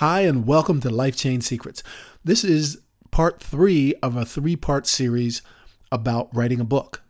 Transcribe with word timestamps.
Hi, 0.00 0.20
and 0.20 0.46
welcome 0.46 0.82
to 0.82 0.90
Life 0.90 1.16
Change 1.16 1.42
Secrets. 1.42 1.82
This 2.22 2.44
is 2.44 2.82
part 3.10 3.42
three 3.42 3.94
of 4.02 4.14
a 4.14 4.26
three 4.26 4.54
part 4.54 4.86
series 4.86 5.40
about 5.90 6.28
writing 6.36 6.60
a 6.60 6.64
book. 6.64 7.00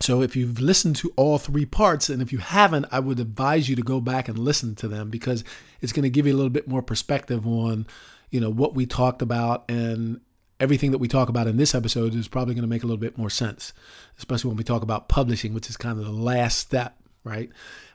So, 0.00 0.20
if 0.20 0.34
you've 0.34 0.60
listened 0.60 0.96
to 0.96 1.12
all 1.14 1.38
three 1.38 1.64
parts, 1.64 2.08
and 2.08 2.20
if 2.20 2.32
you 2.32 2.38
haven't, 2.38 2.86
I 2.90 2.98
would 2.98 3.20
advise 3.20 3.68
you 3.68 3.76
to 3.76 3.82
go 3.82 4.00
back 4.00 4.26
and 4.26 4.36
listen 4.36 4.74
to 4.74 4.88
them 4.88 5.08
because 5.08 5.44
it's 5.80 5.92
going 5.92 6.02
to 6.02 6.10
give 6.10 6.26
you 6.26 6.34
a 6.34 6.36
little 6.36 6.50
bit 6.50 6.66
more 6.66 6.82
perspective 6.82 7.46
on, 7.46 7.86
you 8.28 8.40
know, 8.40 8.50
what 8.50 8.74
we 8.74 8.86
talked 8.86 9.22
about 9.22 9.64
and 9.68 10.20
everything 10.58 10.90
that 10.90 10.98
we 10.98 11.06
talk 11.06 11.28
about 11.28 11.46
in 11.46 11.58
this 11.58 11.76
episode 11.76 12.16
is 12.16 12.26
probably 12.26 12.54
going 12.54 12.62
to 12.62 12.68
make 12.68 12.82
a 12.82 12.86
little 12.86 13.00
bit 13.00 13.16
more 13.16 13.30
sense, 13.30 13.72
especially 14.18 14.48
when 14.48 14.56
we 14.56 14.64
talk 14.64 14.82
about 14.82 15.08
publishing, 15.08 15.54
which 15.54 15.70
is 15.70 15.76
kind 15.76 15.96
of 16.00 16.04
the 16.04 16.10
last 16.10 16.58
step, 16.58 16.96
right? 17.22 17.50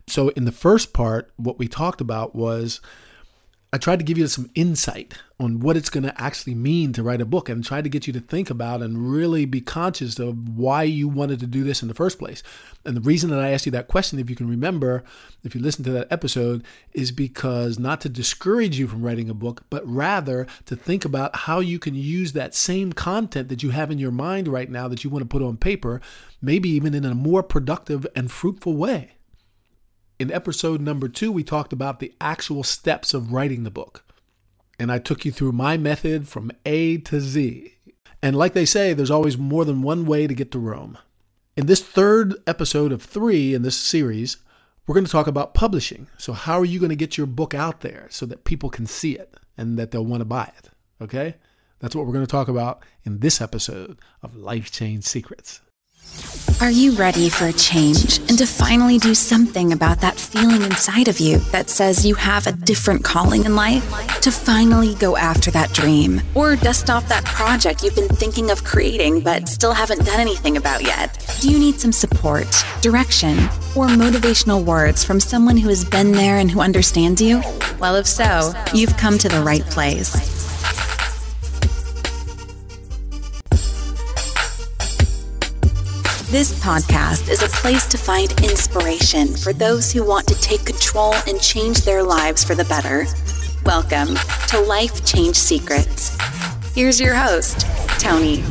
So, 0.08 0.30
in 0.30 0.46
the 0.46 0.54
first 0.54 0.94
part, 0.94 1.34
what 1.36 1.60
we 1.60 1.68
talked 1.68 2.00
about 2.00 2.34
was 2.34 2.80
I 3.72 3.78
tried 3.78 4.00
to 4.00 4.06
give 4.06 4.18
you 4.18 4.26
some 4.26 4.50
insight 4.56 5.14
on 5.40 5.60
what 5.60 5.78
it's 5.78 5.92
going 5.92 6.04
to 6.04 6.20
actually 6.20 6.56
mean 6.56 6.92
to 6.94 7.04
write 7.04 7.22
a 7.22 7.26
book 7.26 7.50
and 7.50 7.64
tried 7.64 7.84
to 7.84 7.90
get 7.90 8.08
you 8.08 8.14
to 8.14 8.20
think 8.20 8.50
about 8.50 8.82
and 8.82 9.12
really 9.12 9.46
be 9.46 9.62
conscious 9.62 10.18
of 10.18 10.58
why 10.58 10.82
you 10.82 11.08
wanted 11.08 11.40
to 11.42 11.46
do 11.46 11.64
this 11.64 11.84
in 11.84 11.88
the 11.88 11.94
first 11.94 12.18
place. 12.18 12.42
And 12.84 12.98
the 12.98 13.02
reason 13.02 13.30
that 13.30 13.40
I 13.40 13.52
asked 13.52 13.68
you 13.68 13.72
that 13.74 13.88
question, 13.88 14.18
if 14.18 14.28
you 14.28 14.36
can 14.36 14.50
remember, 14.50 15.04
if 15.44 15.54
you 15.54 15.62
listen 15.62 15.84
to 15.84 15.92
that 15.92 16.12
episode, 16.12 16.64
is 16.94 17.12
because 17.12 17.78
not 17.78 18.02
to 18.02 18.10
discourage 18.10 18.80
you 18.80 18.88
from 18.88 19.04
writing 19.04 19.30
a 19.30 19.36
book, 19.36 19.64
but 19.70 19.88
rather 19.88 20.48
to 20.66 20.76
think 20.76 21.06
about 21.06 21.36
how 21.36 21.60
you 21.60 21.78
can 21.78 21.94
use 21.94 22.34
that 22.34 22.56
same 22.56 22.92
content 22.92 23.50
that 23.50 23.62
you 23.62 23.70
have 23.70 23.92
in 23.92 24.00
your 24.00 24.10
mind 24.10 24.48
right 24.48 24.72
now 24.72 24.88
that 24.88 25.04
you 25.04 25.12
want 25.12 25.22
to 25.22 25.30
put 25.30 25.44
on 25.44 25.58
paper, 25.58 26.02
maybe 26.42 26.70
even 26.70 26.96
in 26.96 27.06
a 27.06 27.14
more 27.14 27.44
productive 27.44 28.08
and 28.16 28.32
fruitful 28.32 28.76
way. 28.76 29.12
In 30.20 30.34
episode 30.34 30.82
number 30.82 31.08
two, 31.08 31.32
we 31.32 31.46
talked 31.46 31.72
about 31.72 32.02
the 32.02 32.14
actual 32.20 32.62
steps 32.62 33.14
of 33.14 33.32
writing 33.32 33.64
the 33.64 33.72
book. 33.72 34.04
And 34.78 34.92
I 34.92 35.00
took 35.00 35.24
you 35.24 35.32
through 35.32 35.54
my 35.54 35.78
method 35.78 36.28
from 36.28 36.52
A 36.66 36.98
to 36.98 37.22
Z. 37.22 37.76
And 38.22 38.36
like 38.36 38.52
they 38.52 38.66
say, 38.66 38.92
there's 38.92 39.10
always 39.10 39.38
more 39.38 39.64
than 39.64 39.82
one 39.82 40.06
way 40.06 40.28
to 40.28 40.34
get 40.34 40.52
to 40.52 40.60
Rome. 40.60 40.98
In 41.56 41.68
this 41.68 41.82
third 41.82 42.36
episode 42.46 42.92
of 42.92 43.02
three 43.02 43.54
in 43.54 43.62
this 43.62 43.78
series, 43.78 44.36
we're 44.86 44.94
going 44.94 45.06
to 45.06 45.12
talk 45.12 45.28
about 45.28 45.54
publishing. 45.54 46.08
So, 46.18 46.34
how 46.34 46.60
are 46.60 46.66
you 46.66 46.80
going 46.80 46.90
to 46.90 46.98
get 46.98 47.18
your 47.18 47.28
book 47.28 47.54
out 47.54 47.80
there 47.80 48.08
so 48.10 48.26
that 48.26 48.44
people 48.44 48.70
can 48.70 48.88
see 48.88 49.14
it 49.14 49.38
and 49.58 49.80
that 49.80 49.92
they'll 49.92 50.04
want 50.04 50.20
to 50.20 50.26
buy 50.26 50.52
it? 50.58 50.70
Okay? 51.02 51.36
That's 51.80 51.96
what 51.96 52.06
we're 52.06 52.14
going 52.14 52.26
to 52.26 52.32
talk 52.32 52.50
about 52.50 52.84
in 53.06 53.20
this 53.20 53.40
episode 53.40 54.00
of 54.22 54.36
Life 54.36 54.70
Change 54.70 55.06
Secrets. 55.06 55.62
Are 56.62 56.70
you 56.70 56.92
ready 56.92 57.30
for 57.30 57.46
a 57.46 57.54
change 57.54 58.18
and 58.28 58.38
to 58.38 58.46
finally 58.46 58.98
do 58.98 59.16
something 59.16 59.72
about 59.72 60.02
that 60.02 60.18
feeling 60.18 60.62
inside 60.62 61.08
of 61.08 61.18
you 61.18 61.38
that 61.54 61.70
says 61.70 62.06
you 62.06 62.16
have 62.16 62.48
a 62.48 62.52
different 62.52 63.02
calling 63.02 63.46
in 63.46 63.56
life? 63.56 64.20
To 64.20 64.30
finally 64.30 64.94
go 64.96 65.16
after 65.16 65.52
that 65.52 65.72
dream 65.72 66.22
or 66.36 66.58
dust 66.58 66.90
off 66.90 67.08
that 67.08 67.24
project 67.24 67.82
you've 67.82 67.96
been 67.96 68.10
thinking 68.10 68.52
of 68.52 68.66
creating 68.66 69.22
but 69.22 69.48
still 69.48 69.72
haven't 69.72 70.06
done 70.06 70.20
anything 70.20 70.58
about 70.58 70.84
yet? 70.84 71.26
Do 71.40 71.50
you 71.50 71.58
need 71.58 71.80
some 71.80 71.94
support, 71.94 72.48
direction, 72.82 73.38
or 73.74 73.88
motivational 73.88 74.62
words 74.62 75.02
from 75.02 75.22
someone 75.22 75.56
who 75.56 75.70
has 75.70 75.86
been 75.86 76.12
there 76.12 76.40
and 76.40 76.52
who 76.52 76.60
understands 76.60 77.22
you? 77.22 77.42
Well, 77.80 77.96
if 77.96 78.06
so, 78.06 78.52
you've 78.74 78.98
come 78.98 79.18
to 79.20 79.30
the 79.30 79.42
right 79.42 79.64
place. 79.68 80.59
This 86.32 86.64
podcast 86.64 87.28
is 87.28 87.42
a 87.42 87.48
place 87.48 87.88
to 87.88 87.98
find 87.98 88.32
inspiration 88.44 89.36
for 89.36 89.52
those 89.52 89.92
who 89.92 90.06
want 90.06 90.28
to 90.28 90.40
take 90.40 90.64
control 90.64 91.16
and 91.28 91.42
change 91.42 91.82
their 91.82 92.04
lives 92.04 92.44
for 92.44 92.54
the 92.54 92.66
better. 92.66 93.08
Welcome 93.66 94.16
to 94.50 94.60
Life 94.60 95.04
Change 95.04 95.36
Secrets. 95.36 96.16
Here's 96.76 97.02
your 97.02 97.16
host, 97.16 97.66
Tony. 98.00 98.44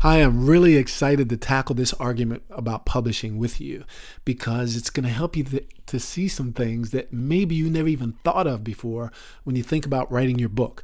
Hi, 0.00 0.16
I'm 0.16 0.46
really 0.46 0.78
excited 0.78 1.28
to 1.28 1.36
tackle 1.36 1.74
this 1.74 1.92
argument 1.92 2.42
about 2.48 2.86
publishing 2.86 3.36
with 3.36 3.60
you 3.60 3.84
because 4.24 4.76
it's 4.76 4.88
going 4.88 5.04
to 5.04 5.10
help 5.10 5.36
you 5.36 5.44
to, 5.44 5.62
to, 5.88 6.00
see 6.00 6.26
some 6.26 6.54
things 6.54 6.90
that 6.92 7.12
maybe 7.12 7.54
you 7.54 7.68
never 7.68 7.88
even 7.88 8.14
thought 8.24 8.46
of 8.46 8.64
before 8.64 9.12
when 9.44 9.56
you 9.56 9.62
think 9.62 9.84
about 9.84 10.10
writing 10.10 10.38
your 10.38 10.48
book. 10.48 10.82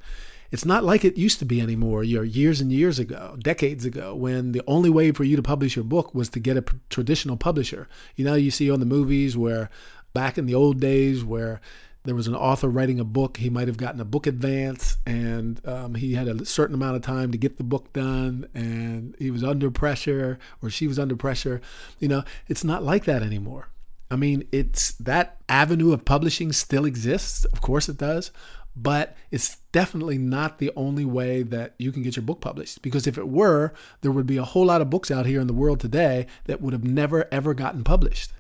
It's 0.50 0.64
not 0.64 0.84
like 0.84 1.04
it 1.04 1.18
used 1.18 1.38
to 1.40 1.44
be 1.44 1.60
anymore, 1.60 2.04
you 2.04 2.16
know, 2.16 2.22
years 2.22 2.60
and 2.60 2.72
years 2.72 2.98
ago, 2.98 3.36
decades 3.38 3.84
ago, 3.84 4.14
when 4.14 4.52
the 4.52 4.62
only 4.66 4.88
way 4.88 5.12
for 5.12 5.24
you 5.24 5.36
to 5.36 5.42
publish 5.42 5.76
your 5.76 5.84
book 5.84 6.14
was 6.14 6.30
to 6.30 6.40
get 6.40 6.56
a 6.56 6.64
traditional 6.88 7.36
publisher. 7.36 7.86
You 8.16 8.24
know, 8.24 8.34
you 8.34 8.50
see 8.50 8.70
on 8.70 8.80
the 8.80 8.86
movies 8.86 9.36
where 9.36 9.68
back 10.14 10.38
in 10.38 10.46
the 10.46 10.54
old 10.54 10.80
days 10.80 11.22
where 11.22 11.60
there 12.04 12.14
was 12.14 12.26
an 12.26 12.34
author 12.34 12.68
writing 12.68 12.98
a 12.98 13.04
book, 13.04 13.36
he 13.36 13.50
might 13.50 13.68
have 13.68 13.76
gotten 13.76 14.00
a 14.00 14.04
book 14.04 14.26
advance 14.26 14.96
and 15.04 15.60
um, 15.66 15.94
he 15.94 16.14
had 16.14 16.28
a 16.28 16.46
certain 16.46 16.74
amount 16.74 16.96
of 16.96 17.02
time 17.02 17.30
to 17.32 17.36
get 17.36 17.58
the 17.58 17.64
book 17.64 17.92
done 17.92 18.48
and 18.54 19.14
he 19.18 19.30
was 19.30 19.44
under 19.44 19.70
pressure 19.70 20.38
or 20.62 20.70
she 20.70 20.86
was 20.86 20.98
under 20.98 21.16
pressure. 21.16 21.60
You 21.98 22.08
know, 22.08 22.24
it's 22.46 22.64
not 22.64 22.82
like 22.82 23.04
that 23.04 23.22
anymore. 23.22 23.68
I 24.10 24.16
mean, 24.16 24.48
it's 24.52 24.92
that 24.92 25.36
avenue 25.50 25.92
of 25.92 26.06
publishing 26.06 26.52
still 26.52 26.86
exists. 26.86 27.44
Of 27.44 27.60
course 27.60 27.90
it 27.90 27.98
does 27.98 28.32
but 28.80 29.16
it's 29.30 29.56
definitely 29.72 30.18
not 30.18 30.58
the 30.58 30.70
only 30.76 31.04
way 31.04 31.42
that 31.42 31.74
you 31.78 31.90
can 31.90 32.02
get 32.02 32.14
your 32.14 32.22
book 32.22 32.40
published. 32.40 32.80
Because 32.80 33.06
if 33.06 33.18
it 33.18 33.28
were, 33.28 33.72
there 34.02 34.12
would 34.12 34.26
be 34.26 34.36
a 34.36 34.44
whole 34.44 34.66
lot 34.66 34.80
of 34.80 34.90
books 34.90 35.10
out 35.10 35.26
here 35.26 35.40
in 35.40 35.48
the 35.48 35.52
world 35.52 35.80
today 35.80 36.26
that 36.44 36.60
would 36.60 36.72
have 36.72 36.84
never, 36.84 37.26
ever 37.32 37.54
gotten 37.54 37.82
published. 37.82 38.32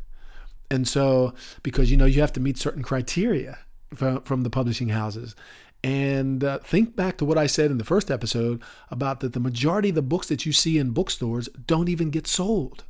And 0.70 0.86
so, 0.86 1.34
because 1.62 1.90
you 1.90 1.96
know, 1.96 2.04
you 2.04 2.20
have 2.20 2.32
to 2.34 2.40
meet 2.40 2.56
certain 2.56 2.82
criteria 2.82 3.58
from, 3.94 4.20
from 4.22 4.42
the 4.42 4.50
publishing 4.50 4.90
houses. 4.90 5.34
And 5.82 6.44
uh, 6.44 6.58
think 6.58 6.94
back 6.94 7.16
to 7.18 7.24
what 7.24 7.38
I 7.38 7.46
said 7.46 7.70
in 7.70 7.78
the 7.78 7.84
first 7.84 8.10
episode 8.10 8.62
about 8.90 9.20
that 9.20 9.32
the 9.32 9.40
majority 9.40 9.88
of 9.88 9.94
the 9.94 10.02
books 10.02 10.28
that 10.28 10.46
you 10.46 10.52
see 10.52 10.78
in 10.78 10.90
bookstores 10.90 11.48
don't 11.66 11.88
even 11.88 12.10
get 12.10 12.26
sold. 12.26 12.84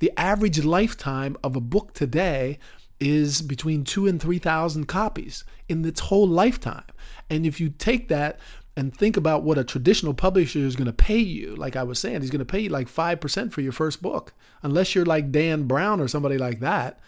The 0.00 0.12
average 0.18 0.64
lifetime 0.64 1.36
of 1.42 1.56
a 1.56 1.60
book 1.60 1.94
today 1.94 2.58
is 3.00 3.42
between 3.42 3.84
two 3.84 4.06
and 4.06 4.20
3,000 4.20 4.86
copies 4.86 5.44
in 5.68 5.84
its 5.84 6.00
whole 6.00 6.26
lifetime. 6.26 6.84
And 7.28 7.44
if 7.46 7.60
you 7.60 7.70
take 7.70 8.08
that 8.08 8.38
and 8.76 8.94
think 8.94 9.16
about 9.16 9.42
what 9.42 9.58
a 9.58 9.64
traditional 9.64 10.14
publisher 10.14 10.60
is 10.60 10.76
going 10.76 10.86
to 10.86 10.92
pay 10.92 11.18
you, 11.18 11.54
like 11.54 11.76
I 11.76 11.82
was 11.82 11.98
saying, 11.98 12.20
he's 12.20 12.30
going 12.30 12.40
to 12.40 12.44
pay 12.44 12.60
you 12.60 12.68
like 12.68 12.88
5% 12.88 13.52
for 13.52 13.60
your 13.60 13.72
first 13.72 14.02
book, 14.02 14.32
unless 14.62 14.94
you're 14.94 15.04
like 15.04 15.32
Dan 15.32 15.64
Brown 15.64 16.00
or 16.00 16.08
somebody 16.08 16.38
like 16.38 16.60
that. 16.60 16.98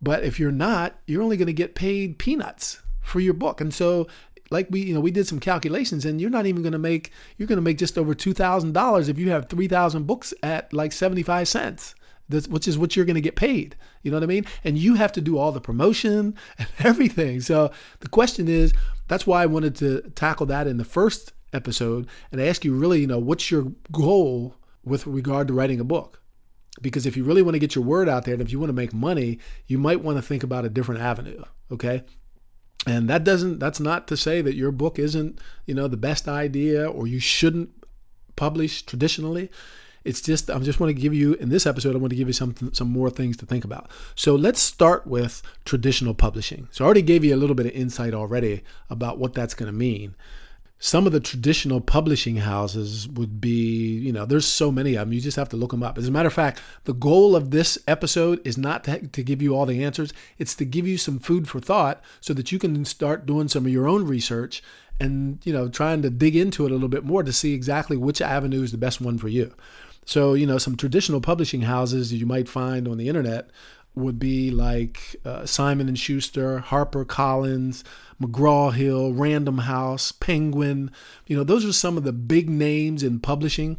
But 0.00 0.24
if 0.24 0.40
you're 0.40 0.50
not, 0.52 0.98
you're 1.06 1.22
only 1.22 1.36
going 1.36 1.46
to 1.46 1.52
get 1.52 1.74
paid 1.74 2.18
peanuts 2.18 2.80
for 3.00 3.20
your 3.20 3.34
book. 3.34 3.60
And 3.60 3.72
so 3.72 4.08
like 4.50 4.68
we 4.70 4.82
you 4.82 4.94
know 4.94 5.00
we 5.00 5.10
did 5.10 5.26
some 5.26 5.40
calculations 5.40 6.04
and 6.04 6.20
you're 6.20 6.30
not 6.30 6.46
even 6.46 6.62
going 6.62 6.72
to 6.72 6.78
make 6.78 7.10
you're 7.38 7.48
going 7.48 7.56
to 7.56 7.62
make 7.62 7.78
just 7.78 7.96
over 7.96 8.14
$2000 8.14 9.08
if 9.08 9.18
you 9.18 9.30
have 9.30 9.48
3000 9.48 10.06
books 10.06 10.34
at 10.42 10.72
like 10.72 10.92
75 10.92 11.48
cents 11.48 11.94
which 12.28 12.66
is 12.66 12.78
what 12.78 12.96
you're 12.96 13.04
going 13.04 13.14
to 13.14 13.20
get 13.20 13.36
paid. 13.36 13.76
You 14.02 14.10
know 14.10 14.16
what 14.16 14.24
I 14.24 14.26
mean? 14.26 14.46
And 14.64 14.78
you 14.78 14.94
have 14.94 15.12
to 15.12 15.20
do 15.20 15.38
all 15.38 15.52
the 15.52 15.60
promotion 15.60 16.36
and 16.58 16.68
everything. 16.80 17.40
So 17.40 17.70
the 18.00 18.08
question 18.08 18.48
is, 18.48 18.72
that's 19.08 19.26
why 19.26 19.42
I 19.42 19.46
wanted 19.46 19.74
to 19.76 20.10
tackle 20.14 20.46
that 20.46 20.66
in 20.66 20.78
the 20.78 20.84
first 20.84 21.32
episode 21.52 22.06
and 22.30 22.40
ask 22.40 22.64
you 22.64 22.74
really, 22.74 23.00
you 23.00 23.06
know, 23.06 23.18
what's 23.18 23.50
your 23.50 23.72
goal 23.90 24.56
with 24.84 25.06
regard 25.06 25.48
to 25.48 25.54
writing 25.54 25.80
a 25.80 25.84
book? 25.84 26.20
Because 26.80 27.04
if 27.04 27.16
you 27.16 27.24
really 27.24 27.42
want 27.42 27.54
to 27.54 27.58
get 27.58 27.74
your 27.74 27.84
word 27.84 28.08
out 28.08 28.24
there 28.24 28.34
and 28.34 28.42
if 28.42 28.50
you 28.50 28.58
want 28.58 28.70
to 28.70 28.74
make 28.74 28.94
money, 28.94 29.38
you 29.66 29.78
might 29.78 30.00
want 30.00 30.16
to 30.16 30.22
think 30.22 30.42
about 30.42 30.64
a 30.64 30.70
different 30.70 31.02
avenue. 31.02 31.42
Okay. 31.70 32.02
And 32.86 33.08
that 33.08 33.22
doesn't, 33.22 33.58
that's 33.58 33.78
not 33.78 34.08
to 34.08 34.16
say 34.16 34.40
that 34.40 34.54
your 34.54 34.72
book 34.72 34.98
isn't, 34.98 35.38
you 35.66 35.74
know, 35.74 35.86
the 35.86 35.96
best 35.96 36.26
idea 36.26 36.88
or 36.90 37.06
you 37.06 37.20
shouldn't 37.20 37.70
publish 38.34 38.82
traditionally. 38.82 39.50
It's 40.04 40.20
just 40.20 40.50
I 40.50 40.58
just 40.58 40.80
want 40.80 40.94
to 40.94 41.00
give 41.00 41.14
you 41.14 41.34
in 41.34 41.48
this 41.48 41.66
episode 41.66 41.94
I 41.94 41.98
want 41.98 42.10
to 42.10 42.16
give 42.16 42.28
you 42.28 42.34
some 42.34 42.54
some 42.72 42.90
more 42.90 43.10
things 43.10 43.36
to 43.38 43.46
think 43.46 43.64
about. 43.64 43.90
So 44.14 44.34
let's 44.34 44.60
start 44.60 45.06
with 45.06 45.42
traditional 45.64 46.14
publishing. 46.14 46.68
So 46.70 46.84
I 46.84 46.86
already 46.86 47.02
gave 47.02 47.24
you 47.24 47.34
a 47.34 47.36
little 47.36 47.54
bit 47.54 47.66
of 47.66 47.72
insight 47.72 48.14
already 48.14 48.62
about 48.90 49.18
what 49.18 49.34
that's 49.34 49.54
going 49.54 49.70
to 49.70 49.76
mean. 49.76 50.14
Some 50.78 51.06
of 51.06 51.12
the 51.12 51.20
traditional 51.20 51.80
publishing 51.80 52.38
houses 52.38 53.08
would 53.08 53.40
be, 53.40 53.98
you 53.98 54.12
know, 54.12 54.26
there's 54.26 54.46
so 54.46 54.72
many 54.72 54.96
of 54.96 55.06
them. 55.06 55.12
You 55.12 55.20
just 55.20 55.36
have 55.36 55.48
to 55.50 55.56
look 55.56 55.70
them 55.70 55.84
up. 55.84 55.96
As 55.96 56.08
a 56.08 56.10
matter 56.10 56.26
of 56.26 56.32
fact, 56.32 56.60
the 56.84 56.92
goal 56.92 57.36
of 57.36 57.52
this 57.52 57.78
episode 57.86 58.44
is 58.44 58.58
not 58.58 58.82
to, 58.84 59.06
to 59.06 59.22
give 59.22 59.40
you 59.40 59.54
all 59.54 59.64
the 59.64 59.84
answers. 59.84 60.12
It's 60.38 60.56
to 60.56 60.64
give 60.64 60.84
you 60.84 60.98
some 60.98 61.20
food 61.20 61.46
for 61.46 61.60
thought 61.60 62.02
so 62.20 62.34
that 62.34 62.50
you 62.50 62.58
can 62.58 62.84
start 62.84 63.26
doing 63.26 63.46
some 63.46 63.64
of 63.64 63.72
your 63.72 63.86
own 63.86 64.06
research 64.06 64.60
and, 64.98 65.38
you 65.44 65.52
know, 65.52 65.68
trying 65.68 66.02
to 66.02 66.10
dig 66.10 66.34
into 66.34 66.66
it 66.66 66.72
a 66.72 66.74
little 66.74 66.88
bit 66.88 67.04
more 67.04 67.22
to 67.22 67.32
see 67.32 67.54
exactly 67.54 67.96
which 67.96 68.20
avenue 68.20 68.64
is 68.64 68.72
the 68.72 68.76
best 68.76 69.00
one 69.00 69.18
for 69.18 69.28
you. 69.28 69.54
So, 70.04 70.34
you 70.34 70.46
know, 70.46 70.58
some 70.58 70.76
traditional 70.76 71.20
publishing 71.20 71.62
houses 71.62 72.12
you 72.12 72.26
might 72.26 72.48
find 72.48 72.88
on 72.88 72.98
the 72.98 73.08
internet 73.08 73.50
would 73.94 74.18
be 74.18 74.50
like 74.50 75.16
uh, 75.24 75.44
Simon 75.46 75.86
and 75.86 75.98
Schuster, 75.98 76.58
Harper 76.58 77.04
Collins, 77.04 77.84
McGraw 78.20 78.72
Hill, 78.72 79.12
Random 79.12 79.58
House, 79.58 80.10
Penguin. 80.12 80.90
You 81.26 81.36
know, 81.36 81.44
those 81.44 81.64
are 81.64 81.72
some 81.72 81.96
of 81.96 82.04
the 82.04 82.12
big 82.12 82.48
names 82.48 83.02
in 83.02 83.20
publishing. 83.20 83.78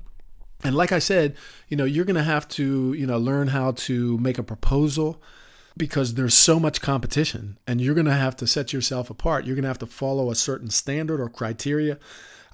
And 0.63 0.75
like 0.75 0.91
I 0.91 0.99
said, 0.99 1.35
you 1.67 1.75
know, 1.75 1.83
you're 1.83 2.05
going 2.05 2.15
to 2.15 2.23
have 2.23 2.47
to, 2.49 2.93
you 2.93 3.05
know, 3.05 3.17
learn 3.17 3.49
how 3.49 3.71
to 3.71 4.17
make 4.19 4.37
a 4.37 4.43
proposal. 4.43 5.21
because 5.75 6.13
there's 6.13 6.33
so 6.33 6.59
much 6.59 6.81
competition 6.81 7.57
and 7.67 7.81
you're 7.81 7.95
going 7.95 8.05
to 8.05 8.13
have 8.13 8.35
to 8.37 8.47
set 8.47 8.73
yourself 8.73 9.09
apart. 9.09 9.45
You're 9.45 9.55
going 9.55 9.63
to 9.63 9.69
have 9.69 9.79
to 9.79 9.85
follow 9.85 10.29
a 10.29 10.35
certain 10.35 10.69
standard 10.69 11.19
or 11.19 11.29
criteria. 11.29 11.97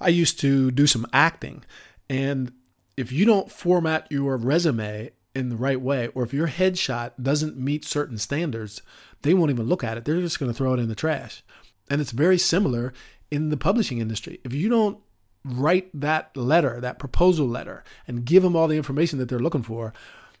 I 0.00 0.08
used 0.08 0.40
to 0.40 0.70
do 0.70 0.86
some 0.86 1.06
acting, 1.12 1.62
and 2.08 2.52
if 3.00 3.10
you 3.10 3.24
don't 3.24 3.50
format 3.50 4.06
your 4.10 4.36
resume 4.36 5.10
in 5.34 5.48
the 5.48 5.56
right 5.56 5.80
way, 5.80 6.08
or 6.08 6.22
if 6.22 6.34
your 6.34 6.48
headshot 6.48 7.12
doesn't 7.20 7.56
meet 7.56 7.82
certain 7.82 8.18
standards, 8.18 8.82
they 9.22 9.32
won't 9.32 9.50
even 9.50 9.66
look 9.66 9.82
at 9.82 9.96
it. 9.96 10.04
They're 10.04 10.20
just 10.20 10.38
going 10.38 10.50
to 10.50 10.56
throw 10.56 10.74
it 10.74 10.80
in 10.80 10.88
the 10.88 10.94
trash. 10.94 11.42
And 11.88 12.02
it's 12.02 12.10
very 12.10 12.36
similar 12.36 12.92
in 13.30 13.48
the 13.48 13.56
publishing 13.56 13.98
industry. 13.98 14.38
If 14.44 14.52
you 14.52 14.68
don't 14.68 14.98
write 15.46 15.88
that 15.98 16.36
letter, 16.36 16.78
that 16.78 16.98
proposal 16.98 17.48
letter, 17.48 17.84
and 18.06 18.26
give 18.26 18.42
them 18.42 18.54
all 18.54 18.68
the 18.68 18.76
information 18.76 19.18
that 19.18 19.30
they're 19.30 19.38
looking 19.38 19.62
for, 19.62 19.94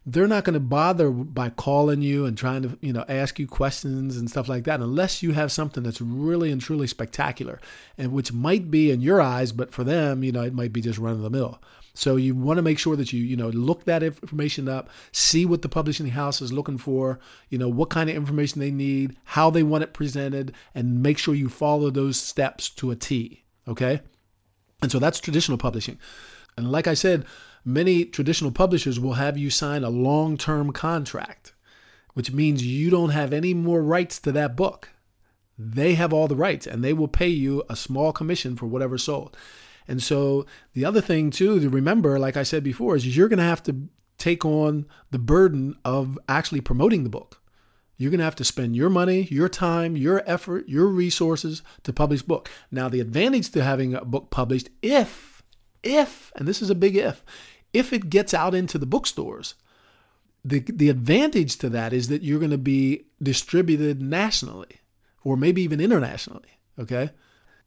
they're 0.04 0.26
not 0.26 0.44
going 0.44 0.54
to 0.54 0.60
bother 0.60 1.10
by 1.10 1.48
calling 1.48 2.02
you 2.02 2.26
and 2.26 2.36
trying 2.36 2.62
to 2.62 2.78
you 2.82 2.92
know 2.92 3.04
ask 3.08 3.38
you 3.38 3.46
questions 3.46 4.16
and 4.16 4.30
stuff 4.30 4.48
like 4.48 4.64
that 4.64 4.80
unless 4.80 5.22
you 5.22 5.32
have 5.32 5.52
something 5.52 5.82
that's 5.82 6.00
really 6.00 6.50
and 6.50 6.62
truly 6.62 6.86
spectacular 6.86 7.60
and 7.98 8.10
which 8.10 8.32
might 8.32 8.70
be 8.70 8.90
in 8.90 9.02
your 9.02 9.20
eyes 9.20 9.52
but 9.52 9.70
for 9.70 9.84
them 9.84 10.24
you 10.24 10.32
know 10.32 10.42
it 10.42 10.54
might 10.54 10.72
be 10.72 10.80
just 10.80 10.98
run 10.98 11.12
of 11.12 11.20
the 11.20 11.28
mill 11.28 11.60
so 11.94 12.16
you 12.16 12.34
want 12.34 12.58
to 12.58 12.62
make 12.62 12.78
sure 12.78 12.96
that 12.96 13.12
you 13.12 13.22
you 13.22 13.36
know 13.36 13.48
look 13.50 13.84
that 13.84 14.02
information 14.02 14.68
up 14.68 14.88
see 15.12 15.44
what 15.44 15.62
the 15.62 15.68
publishing 15.68 16.08
house 16.08 16.40
is 16.40 16.52
looking 16.52 16.78
for 16.78 17.18
you 17.48 17.58
know 17.58 17.68
what 17.68 17.90
kind 17.90 18.08
of 18.08 18.16
information 18.16 18.60
they 18.60 18.70
need 18.70 19.16
how 19.24 19.50
they 19.50 19.62
want 19.62 19.84
it 19.84 19.92
presented 19.92 20.54
and 20.74 21.02
make 21.02 21.18
sure 21.18 21.34
you 21.34 21.48
follow 21.48 21.90
those 21.90 22.16
steps 22.16 22.68
to 22.70 22.90
a 22.90 22.96
t 22.96 23.44
okay 23.66 24.00
and 24.82 24.90
so 24.90 24.98
that's 24.98 25.20
traditional 25.20 25.58
publishing 25.58 25.98
and 26.56 26.70
like 26.70 26.86
i 26.86 26.94
said 26.94 27.24
many 27.64 28.04
traditional 28.04 28.50
publishers 28.50 28.98
will 28.98 29.14
have 29.14 29.36
you 29.36 29.50
sign 29.50 29.84
a 29.84 29.90
long 29.90 30.36
term 30.36 30.72
contract, 30.72 31.52
which 32.14 32.32
means 32.32 32.64
you 32.64 32.90
don't 32.90 33.10
have 33.10 33.32
any 33.32 33.54
more 33.54 33.82
rights 33.82 34.18
to 34.20 34.32
that 34.32 34.56
book. 34.56 34.90
They 35.58 35.94
have 35.94 36.12
all 36.12 36.28
the 36.28 36.36
rights 36.36 36.66
and 36.66 36.82
they 36.82 36.92
will 36.92 37.08
pay 37.08 37.28
you 37.28 37.62
a 37.68 37.76
small 37.76 38.12
commission 38.12 38.56
for 38.56 38.66
whatever 38.66 38.96
sold. 38.96 39.36
And 39.90 40.00
so 40.00 40.46
the 40.72 40.84
other 40.84 41.00
thing 41.00 41.30
too 41.30 41.58
to 41.58 41.68
remember, 41.68 42.16
like 42.16 42.36
I 42.36 42.44
said 42.44 42.62
before, 42.62 42.94
is 42.94 43.16
you're 43.16 43.28
going 43.28 43.40
to 43.40 43.44
have 43.44 43.62
to 43.64 43.88
take 44.18 44.44
on 44.44 44.86
the 45.10 45.18
burden 45.18 45.74
of 45.84 46.16
actually 46.28 46.60
promoting 46.60 47.02
the 47.02 47.10
book. 47.10 47.42
You're 47.96 48.12
going 48.12 48.18
to 48.18 48.24
have 48.24 48.36
to 48.36 48.44
spend 48.44 48.76
your 48.76 48.88
money, 48.88 49.24
your 49.32 49.48
time, 49.48 49.96
your 49.96 50.22
effort, 50.26 50.68
your 50.68 50.86
resources 50.86 51.62
to 51.82 51.92
publish 51.92 52.22
book. 52.22 52.48
Now, 52.70 52.88
the 52.88 53.00
advantage 53.00 53.50
to 53.50 53.64
having 53.64 53.92
a 53.94 54.04
book 54.04 54.30
published, 54.30 54.70
if, 54.80 55.42
if, 55.82 56.30
and 56.36 56.46
this 56.46 56.62
is 56.62 56.70
a 56.70 56.76
big 56.76 56.94
if, 56.94 57.24
if 57.72 57.92
it 57.92 58.10
gets 58.10 58.32
out 58.32 58.54
into 58.54 58.78
the 58.78 58.86
bookstores, 58.86 59.54
the, 60.44 60.60
the 60.60 60.88
advantage 60.88 61.56
to 61.56 61.68
that 61.68 61.92
is 61.92 62.06
that 62.08 62.22
you're 62.22 62.38
going 62.38 62.52
to 62.52 62.58
be 62.58 63.06
distributed 63.20 64.00
nationally 64.00 64.80
or 65.24 65.36
maybe 65.36 65.62
even 65.62 65.80
internationally. 65.80 66.60
Okay. 66.78 67.10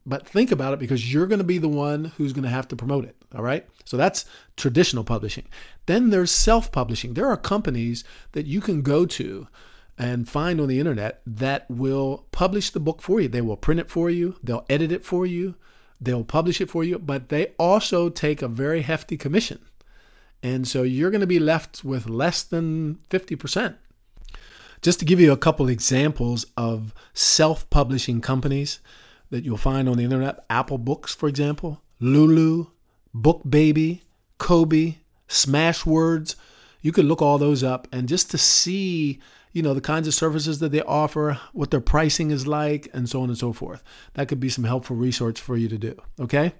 But 0.05 0.27
think 0.27 0.51
about 0.51 0.73
it 0.73 0.79
because 0.79 1.13
you're 1.13 1.27
going 1.27 1.39
to 1.39 1.45
be 1.45 1.57
the 1.57 1.69
one 1.69 2.05
who's 2.17 2.33
going 2.33 2.43
to 2.43 2.49
have 2.49 2.67
to 2.69 2.75
promote 2.75 3.05
it. 3.05 3.15
All 3.33 3.41
right. 3.41 3.65
So 3.85 3.95
that's 3.97 4.25
traditional 4.57 5.03
publishing. 5.03 5.45
Then 5.85 6.09
there's 6.09 6.31
self 6.31 6.71
publishing. 6.71 7.13
There 7.13 7.27
are 7.27 7.37
companies 7.37 8.03
that 8.33 8.45
you 8.45 8.61
can 8.61 8.81
go 8.81 9.05
to 9.05 9.47
and 9.97 10.27
find 10.27 10.59
on 10.59 10.67
the 10.67 10.79
internet 10.79 11.21
that 11.25 11.69
will 11.69 12.25
publish 12.31 12.71
the 12.71 12.79
book 12.79 13.01
for 13.01 13.21
you. 13.21 13.27
They 13.27 13.41
will 13.41 13.57
print 13.57 13.79
it 13.79 13.89
for 13.89 14.09
you, 14.09 14.35
they'll 14.43 14.65
edit 14.69 14.91
it 14.91 15.05
for 15.05 15.25
you, 15.25 15.55
they'll 16.01 16.23
publish 16.23 16.59
it 16.59 16.69
for 16.69 16.83
you, 16.83 16.97
but 16.97 17.29
they 17.29 17.53
also 17.59 18.09
take 18.09 18.41
a 18.41 18.47
very 18.47 18.81
hefty 18.81 19.17
commission. 19.17 19.59
And 20.41 20.67
so 20.67 20.83
you're 20.83 21.11
going 21.11 21.21
to 21.21 21.27
be 21.27 21.39
left 21.39 21.83
with 21.83 22.09
less 22.09 22.43
than 22.43 22.99
50%. 23.09 23.75
Just 24.81 24.99
to 24.99 25.05
give 25.05 25.19
you 25.19 25.31
a 25.31 25.37
couple 25.37 25.69
examples 25.69 26.45
of 26.57 26.93
self 27.13 27.69
publishing 27.69 28.19
companies 28.19 28.79
that 29.33 29.43
you'll 29.43 29.57
find 29.57 29.89
on 29.89 29.97
the 29.97 30.03
internet 30.03 30.45
Apple 30.47 30.77
Books, 30.77 31.15
for 31.15 31.27
example, 31.27 31.81
Lulu, 31.99 32.67
BookBaby, 33.15 34.01
Kobo, 34.37 34.93
Smashwords. 35.27 36.35
You 36.81 36.91
could 36.91 37.05
look 37.05 37.19
all 37.19 37.39
those 37.39 37.63
up 37.63 37.87
and 37.91 38.07
just 38.07 38.29
to 38.29 38.37
see, 38.37 39.19
you 39.51 39.63
know, 39.63 39.73
the 39.73 39.81
kinds 39.81 40.07
of 40.07 40.13
services 40.13 40.59
that 40.59 40.71
they 40.71 40.83
offer, 40.83 41.39
what 41.51 41.71
their 41.71 41.81
pricing 41.81 42.29
is 42.29 42.45
like, 42.45 42.87
and 42.93 43.09
so 43.09 43.23
on 43.23 43.29
and 43.29 43.37
so 43.37 43.53
forth. 43.53 43.81
That 44.13 44.27
could 44.27 44.39
be 44.39 44.49
some 44.49 44.65
helpful 44.65 44.95
research 44.95 45.41
for 45.41 45.57
you 45.57 45.67
to 45.67 45.79
do. 45.79 45.99
Okay? 46.19 46.53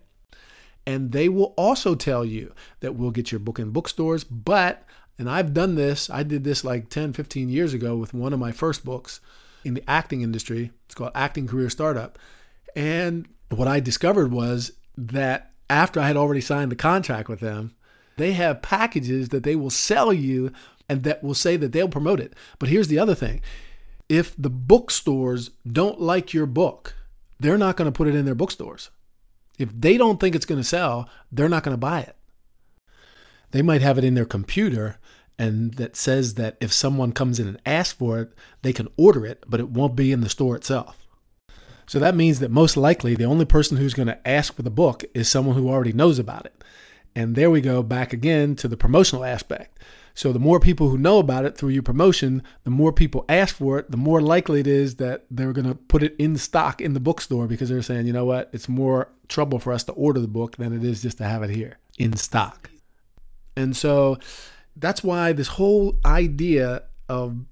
And 0.88 1.12
they 1.12 1.30
will 1.30 1.54
also 1.56 1.94
tell 1.94 2.26
you 2.26 2.56
that 2.80 2.96
we'll 2.96 3.12
get 3.12 3.32
your 3.32 3.38
book 3.38 3.60
in 3.60 3.70
bookstores. 3.70 4.24
But, 4.24 4.84
and 5.20 5.30
I've 5.30 5.54
done 5.54 5.76
this, 5.76 6.10
I 6.10 6.24
did 6.24 6.44
this 6.44 6.64
like 6.64 6.90
10, 6.90 7.14
15 7.14 7.50
years 7.50 7.76
ago 7.76 7.96
with 7.98 8.16
one 8.16 8.34
of 8.34 8.40
my 8.40 8.52
first 8.52 8.84
books 8.84 9.20
in 9.64 9.76
the 9.76 9.84
acting 9.88 10.24
industry. 10.24 10.72
It's 10.88 10.96
called 10.96 11.12
Acting 11.14 11.46
Career 11.46 11.70
Startup. 11.70 12.18
And 12.76 13.28
what 13.50 13.68
I 13.68 13.80
discovered 13.80 14.32
was 14.32 14.72
that 14.98 15.52
after 15.70 16.00
I 16.00 16.08
had 16.08 16.18
already 16.18 16.42
signed 16.42 16.72
the 16.72 16.76
contract 16.76 17.30
with 17.30 17.40
them, 17.40 17.74
they 18.18 18.34
have 18.34 18.62
packages 18.62 19.30
that 19.30 19.44
they 19.44 19.56
will 19.56 19.70
sell 19.70 20.14
you 20.14 20.52
and 20.88 21.04
that 21.04 21.24
will 21.24 21.34
say 21.34 21.58
that 21.58 21.72
they'll 21.72 21.90
promote 21.90 22.20
it. 22.20 22.34
But 22.60 22.70
here's 22.70 22.88
the 22.88 23.00
other 23.00 23.16
thing 23.16 23.42
if 24.10 24.36
the 24.38 24.50
bookstores 24.50 25.52
don't 25.66 26.00
like 26.00 26.34
your 26.34 26.46
book, 26.46 26.96
they're 27.40 27.58
not 27.58 27.78
going 27.78 27.92
to 27.92 27.98
put 27.98 28.08
it 28.08 28.16
in 28.16 28.26
their 28.26 28.36
bookstores. 28.36 28.90
If 29.58 29.70
they 29.74 29.98
don't 29.98 30.20
think 30.20 30.36
it's 30.36 30.46
going 30.46 30.62
to 30.62 30.68
sell, 30.68 31.10
they're 31.32 31.50
not 31.50 31.64
going 31.64 31.74
to 31.74 31.80
buy 31.80 32.02
it. 32.02 32.16
They 33.52 33.62
might 33.62 33.82
have 33.82 33.98
it 33.98 34.04
in 34.04 34.16
their 34.16 34.26
computer 34.26 34.98
and 35.38 35.74
that 35.76 35.96
says 35.96 36.36
that 36.36 36.58
if 36.62 36.72
someone 36.72 37.12
comes 37.12 37.40
in 37.40 37.48
and 37.48 37.62
asks 37.66 37.94
for 37.94 38.20
it, 38.20 38.34
they 38.62 38.74
can 38.74 38.88
order 38.98 39.26
it, 39.26 39.44
but 39.48 39.60
it 39.60 39.70
won't 39.70 39.96
be 39.96 40.12
in 40.12 40.22
the 40.22 40.30
store 40.30 40.56
itself. 40.56 41.03
So 41.86 42.00
that 42.00 42.16
means 42.16 42.40
that 42.40 42.52
most 42.52 42.78
likely 42.78 43.16
the 43.16 43.26
only 43.26 43.46
person 43.46 43.78
who's 43.78 43.94
going 43.94 44.08
to 44.08 44.28
ask 44.28 44.54
for 44.54 44.62
the 44.62 44.70
book 44.70 45.04
is 45.14 45.30
someone 45.30 45.56
who 45.56 45.70
already 45.70 45.94
knows 45.94 46.20
about 46.20 46.46
it. 46.46 46.64
And 47.16 47.36
there 47.36 47.52
we 47.52 47.62
go 47.62 47.84
back 47.84 48.14
again 48.14 48.56
to 48.58 48.68
the 48.68 48.78
promotional 48.78 49.24
aspect. 49.24 49.80
So 50.16 50.32
the 50.32 50.40
more 50.40 50.60
people 50.60 50.90
who 50.90 50.98
know 50.98 51.18
about 51.18 51.46
it 51.46 51.58
through 51.58 51.70
your 51.70 51.84
promotion, 51.84 52.44
the 52.64 52.70
more 52.70 52.94
people 52.94 53.26
ask 53.28 53.56
for 53.56 53.80
it, 53.80 53.90
the 53.90 53.98
more 53.98 54.22
likely 54.22 54.60
it 54.60 54.68
is 54.68 54.96
that 54.96 55.26
they're 55.32 55.54
going 55.54 55.68
to 55.68 55.76
put 55.76 56.04
it 56.04 56.16
in 56.20 56.38
stock 56.38 56.82
in 56.82 56.94
the 56.94 57.00
bookstore 57.00 57.48
because 57.48 57.70
they're 57.70 57.82
saying, 57.82 58.06
you 58.06 58.14
know 58.14 58.26
what, 58.26 58.50
it's 58.54 58.70
more 58.70 59.10
trouble 59.28 59.58
for 59.58 59.74
us 59.74 59.84
to 59.86 59.92
order 59.94 60.20
the 60.20 60.28
book 60.28 60.58
than 60.58 60.72
it 60.72 60.84
is 60.84 61.02
just 61.02 61.18
to 61.18 61.24
have 61.24 61.42
it 61.42 61.50
here 61.50 61.80
in 61.98 62.16
stock. 62.16 62.70
And 63.56 63.76
so 63.76 64.18
that's 64.76 65.04
why 65.04 65.34
this 65.34 65.48
whole 65.50 66.00
idea 66.06 66.84
of 67.10 67.46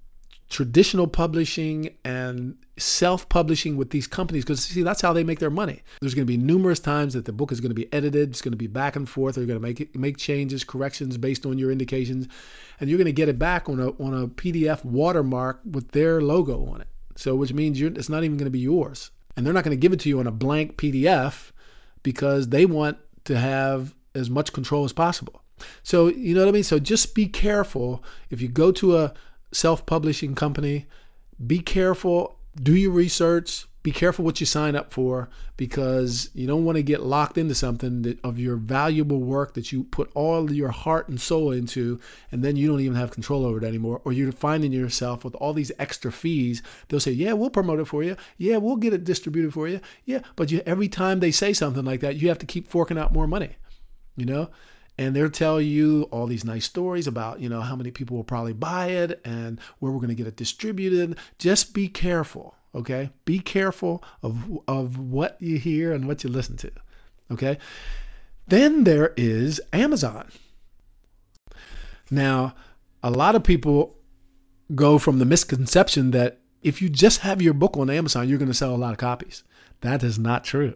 traditional 0.52 1.08
publishing 1.08 1.96
and 2.04 2.58
self 2.78 3.30
publishing 3.30 3.78
with 3.78 3.90
these 3.92 4.06
companies 4.06 4.44
because 4.44 4.62
see 4.62 4.84
that's 4.84 5.02
how 5.02 5.14
they 5.14 5.24
make 5.24 5.40
their 5.40 5.50
money. 5.50 5.82
There's 6.02 6.14
going 6.14 6.28
to 6.28 6.32
be 6.32 6.38
numerous 6.38 6.80
times 6.80 7.14
that 7.14 7.24
the 7.24 7.32
book 7.32 7.54
is 7.54 7.62
going 7.62 7.72
to 7.72 7.76
be 7.76 7.92
edited, 7.94 8.30
it's 8.30 8.42
going 8.42 8.52
to 8.52 8.58
be 8.58 8.68
back 8.68 8.98
and 8.98 9.08
forth, 9.08 9.36
they're 9.36 9.46
going 9.46 9.60
to 9.60 9.66
make 9.66 9.80
it, 9.80 9.96
make 9.96 10.18
changes, 10.18 10.66
corrections 10.66 11.18
based 11.18 11.46
on 11.46 11.58
your 11.58 11.72
indications, 11.72 12.28
and 12.80 12.90
you're 12.90 12.98
going 12.98 13.06
to 13.06 13.14
get 13.14 13.30
it 13.30 13.40
back 13.40 13.70
on 13.70 13.80
a 13.80 13.90
on 13.92 14.14
a 14.14 14.28
PDF 14.28 14.84
watermark 14.84 15.62
with 15.66 15.92
their 15.92 16.22
logo 16.22 16.66
on 16.66 16.82
it. 16.82 16.88
So 17.16 17.36
which 17.36 17.54
means 17.54 17.82
it's 17.82 18.10
not 18.10 18.26
even 18.26 18.38
going 18.38 18.46
to 18.46 18.52
be 18.52 18.60
yours. 18.60 19.12
And 19.38 19.46
they're 19.46 19.54
not 19.54 19.64
going 19.64 19.76
to 19.76 19.82
give 19.82 19.94
it 19.94 20.02
to 20.02 20.10
you 20.10 20.20
on 20.20 20.28
a 20.28 20.32
blank 20.32 20.76
PDF 20.76 21.52
because 22.04 22.50
they 22.50 22.66
want 22.66 22.98
to 23.24 23.38
have 23.38 23.96
as 24.14 24.30
much 24.30 24.52
control 24.52 24.84
as 24.84 24.92
possible. 24.92 25.42
So, 25.84 26.08
you 26.08 26.34
know 26.34 26.42
what 26.42 26.50
I 26.50 26.52
mean? 26.52 26.64
So 26.64 26.80
just 26.80 27.16
be 27.16 27.28
careful 27.28 28.04
if 28.30 28.42
you 28.42 28.50
go 28.50 28.72
to 28.74 28.98
a 28.98 29.14
self 29.52 29.86
publishing 29.86 30.36
company, 30.36 30.86
be 31.46 31.60
careful, 31.60 32.38
do 32.62 32.76
your 32.76 32.92
research, 32.92 33.66
be 33.84 33.92
careful 33.92 34.24
what 34.24 34.40
you 34.40 34.46
sign 34.46 34.76
up 34.76 34.92
for 34.92 35.30
because 35.58 36.30
you 36.36 36.46
don't 36.46 36.66
want 36.66 36.76
to 36.76 36.84
get 36.84 37.02
locked 37.02 37.38
into 37.38 37.56
something 37.56 38.04
that, 38.04 38.24
of 38.24 38.38
your 38.38 38.56
valuable 38.56 39.20
work 39.20 39.56
that 39.56 39.72
you 39.72 39.86
put 39.86 40.12
all 40.14 40.52
your 40.52 40.70
heart 40.70 41.10
and 41.10 41.20
soul 41.20 41.52
into 41.52 42.00
and 42.32 42.44
then 42.44 42.56
you 42.56 42.68
don't 42.68 42.82
even 42.82 42.96
have 42.96 43.10
control 43.10 43.44
over 43.44 43.58
it 43.58 43.64
anymore 43.64 44.00
or 44.06 44.14
you're 44.14 44.32
finding 44.32 44.72
yourself 44.72 45.24
with 45.24 45.34
all 45.36 45.54
these 45.54 45.72
extra 45.80 46.12
fees. 46.12 46.62
They'll 46.88 47.00
say 47.00 47.12
yeah 47.12 47.34
we'll 47.34 47.50
promote 47.50 47.80
it 47.80 47.86
for 47.86 48.04
you. 48.04 48.18
Yeah 48.38 48.58
we'll 48.58 48.76
get 48.76 48.94
it 48.94 49.04
distributed 49.04 49.52
for 49.52 49.68
you. 49.68 49.82
Yeah 50.06 50.20
but 50.36 50.52
you, 50.52 50.62
every 50.66 50.88
time 50.88 51.20
they 51.20 51.32
say 51.32 51.52
something 51.52 51.86
like 51.86 52.02
that 52.02 52.18
you 52.18 52.28
have 52.28 52.40
to 52.40 52.46
keep 52.46 52.68
forking 52.68 53.00
out 53.00 53.14
more 53.14 53.28
money 53.28 53.56
you 54.16 54.26
know 54.26 54.50
and 55.02 55.16
they'll 55.16 55.32
tell 55.32 55.60
you 55.60 56.04
all 56.12 56.28
these 56.28 56.46
nice 56.46 56.66
stories 56.66 57.08
about 57.08 57.40
you 57.40 57.50
know 57.50 57.62
how 57.62 57.76
many 57.76 57.90
people 57.90 58.16
will 58.16 58.24
probably 58.24 58.54
buy 58.54 58.88
it 58.88 59.20
and 59.26 59.60
where 59.80 59.92
we're 59.92 59.98
going 59.98 60.10
to 60.10 60.16
get 60.16 60.28
it 60.28 60.36
distributed. 60.36 61.18
Just 61.40 61.74
be 61.74 61.88
careful 61.88 62.56
okay? 62.76 63.10
Be 63.26 63.40
careful 63.40 64.04
of 64.22 64.60
of 64.68 65.00
what 65.00 65.38
you 65.40 65.58
hear 65.58 65.92
and 65.92 66.08
what 66.08 66.24
you 66.24 66.30
listen 66.30 66.56
to 66.58 66.72
okay? 67.32 67.58
Then 68.48 68.84
there 68.84 69.14
is 69.18 69.60
amazon. 69.74 70.30
Now 72.12 72.54
a 73.02 73.10
lot 73.10 73.36
of 73.36 73.44
people 73.44 73.98
go 74.76 75.00
from 75.00 75.18
the 75.18 75.26
misconception 75.26 76.12
that 76.12 76.40
if 76.62 76.80
you 76.80 76.90
just 76.90 77.22
have 77.22 77.42
your 77.42 77.56
book 77.56 77.76
on 77.76 77.90
amazon 77.90 78.30
you're 78.30 78.38
going 78.38 78.48
to 78.52 78.54
sell 78.54 78.76
a 78.76 78.78
lot 78.78 78.92
of 78.92 79.00
copies. 79.00 79.44
That 79.82 80.04
is 80.04 80.20
not 80.20 80.44
true. 80.44 80.76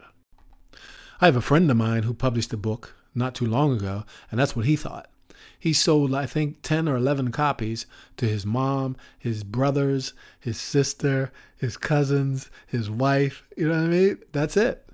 I 1.22 1.28
have 1.28 1.36
a 1.36 1.42
friend 1.42 1.70
of 1.70 1.78
mine 1.78 2.04
who 2.04 2.14
published 2.16 2.52
a 2.54 2.58
book 2.58 2.96
not 3.16 3.34
too 3.34 3.46
long 3.46 3.74
ago, 3.74 4.04
and 4.30 4.40
that's 4.40 4.56
what 4.56 4.66
he 4.66 4.76
thought. 4.76 5.10
he 5.58 5.74
sold, 5.74 6.14
I 6.14 6.26
think, 6.28 6.62
10 6.62 6.88
or 6.88 6.96
11 6.98 7.32
copies 7.32 7.88
to 8.18 8.28
his 8.28 8.46
mom, 8.46 8.96
his 9.18 9.44
brothers, 9.44 10.14
his 10.40 10.60
sister, 10.60 11.32
his 11.58 11.78
cousins, 11.78 12.52
his 12.68 12.90
wife. 12.90 13.44
You 13.58 13.70
know 13.70 13.76
what 13.76 13.86
I 13.86 13.88
mean? 13.88 14.18
That's 14.32 14.58
it. 14.58 14.88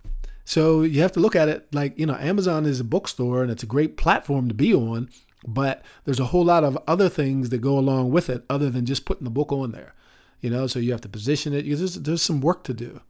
So 0.46 0.82
you 0.82 1.02
have 1.02 1.12
to 1.14 1.20
look 1.20 1.36
at 1.36 1.50
it 1.50 1.68
like, 1.74 1.98
you 2.00 2.06
know, 2.06 2.16
Amazon 2.16 2.66
is 2.66 2.80
a 2.80 2.86
bookstore 2.86 3.42
and 3.42 3.52
it's 3.52 3.64
a 3.64 3.68
great 3.68 3.98
platform 3.98 4.48
to 4.48 4.54
be 4.54 4.74
on, 4.74 5.10
but 5.46 5.84
there's 6.06 6.20
a 6.20 6.26
whole 6.26 6.46
lot 6.46 6.64
of 6.64 6.78
other 6.88 7.10
things 7.10 7.50
that 7.50 7.60
go 7.60 7.78
along 7.78 8.12
with 8.12 8.30
it 8.30 8.44
other 8.50 8.70
than 8.70 8.86
just 8.86 9.06
putting 9.06 9.24
the 9.24 9.30
book 9.30 9.52
on 9.52 9.72
there. 9.72 9.94
You 10.40 10.50
know, 10.50 10.68
so 10.68 10.80
you 10.80 10.92
have 10.92 11.02
to 11.02 11.10
position 11.10 11.54
it. 11.54 11.64
There's, 11.64 11.96
there's 11.96 12.22
some 12.22 12.42
work 12.42 12.64
to 12.64 12.74
do. 12.74 13.02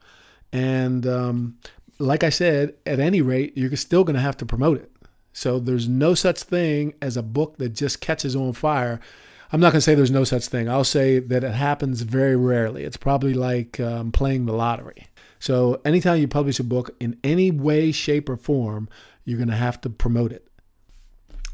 And 0.52 1.08
um, 1.08 1.58
like 1.98 2.24
I 2.24 2.30
said, 2.30 2.74
at 2.86 3.00
any 3.00 3.22
rate, 3.22 3.58
you're 3.58 3.76
still 3.78 4.04
going 4.04 4.16
to 4.16 4.22
have 4.22 4.38
to 4.38 4.46
promote 4.46 4.80
it. 4.80 4.91
So 5.34 5.60
there's 5.60 5.88
no 5.88 6.14
such 6.14 6.44
thing 6.44 6.94
as 7.02 7.18
a 7.18 7.24
book 7.24 7.58
that 7.58 7.70
just 7.70 8.02
catches 8.02 8.36
on 8.36 8.54
fire. 8.54 9.00
I'm 9.52 9.60
not 9.60 9.72
going 9.72 9.80
to 9.80 9.82
say 9.82 9.96
there's 9.96 10.12
no 10.12 10.24
such 10.24 10.48
thing. 10.48 10.70
I'll 10.70 10.84
say 10.84 11.20
that 11.20 11.44
it 11.44 11.54
happens 11.54 12.02
very 12.04 12.36
rarely. 12.36 12.84
It's 12.84 12.98
probably 12.98 13.34
like 13.34 13.80
um, 13.80 14.12
playing 14.12 14.46
the 14.46 14.54
lottery. 14.54 15.08
So 15.40 15.82
anytime 15.84 16.20
you 16.20 16.28
publish 16.28 16.60
a 16.60 16.64
book 16.64 16.96
in 17.00 17.18
any 17.24 17.52
way, 17.52 17.92
shape, 17.92 18.30
or 18.30 18.38
form, 18.38 18.88
you're 19.26 19.38
going 19.38 19.50
to 19.50 19.56
have 19.56 19.82
to 19.82 19.90
promote 19.90 20.32
it. 20.32 20.48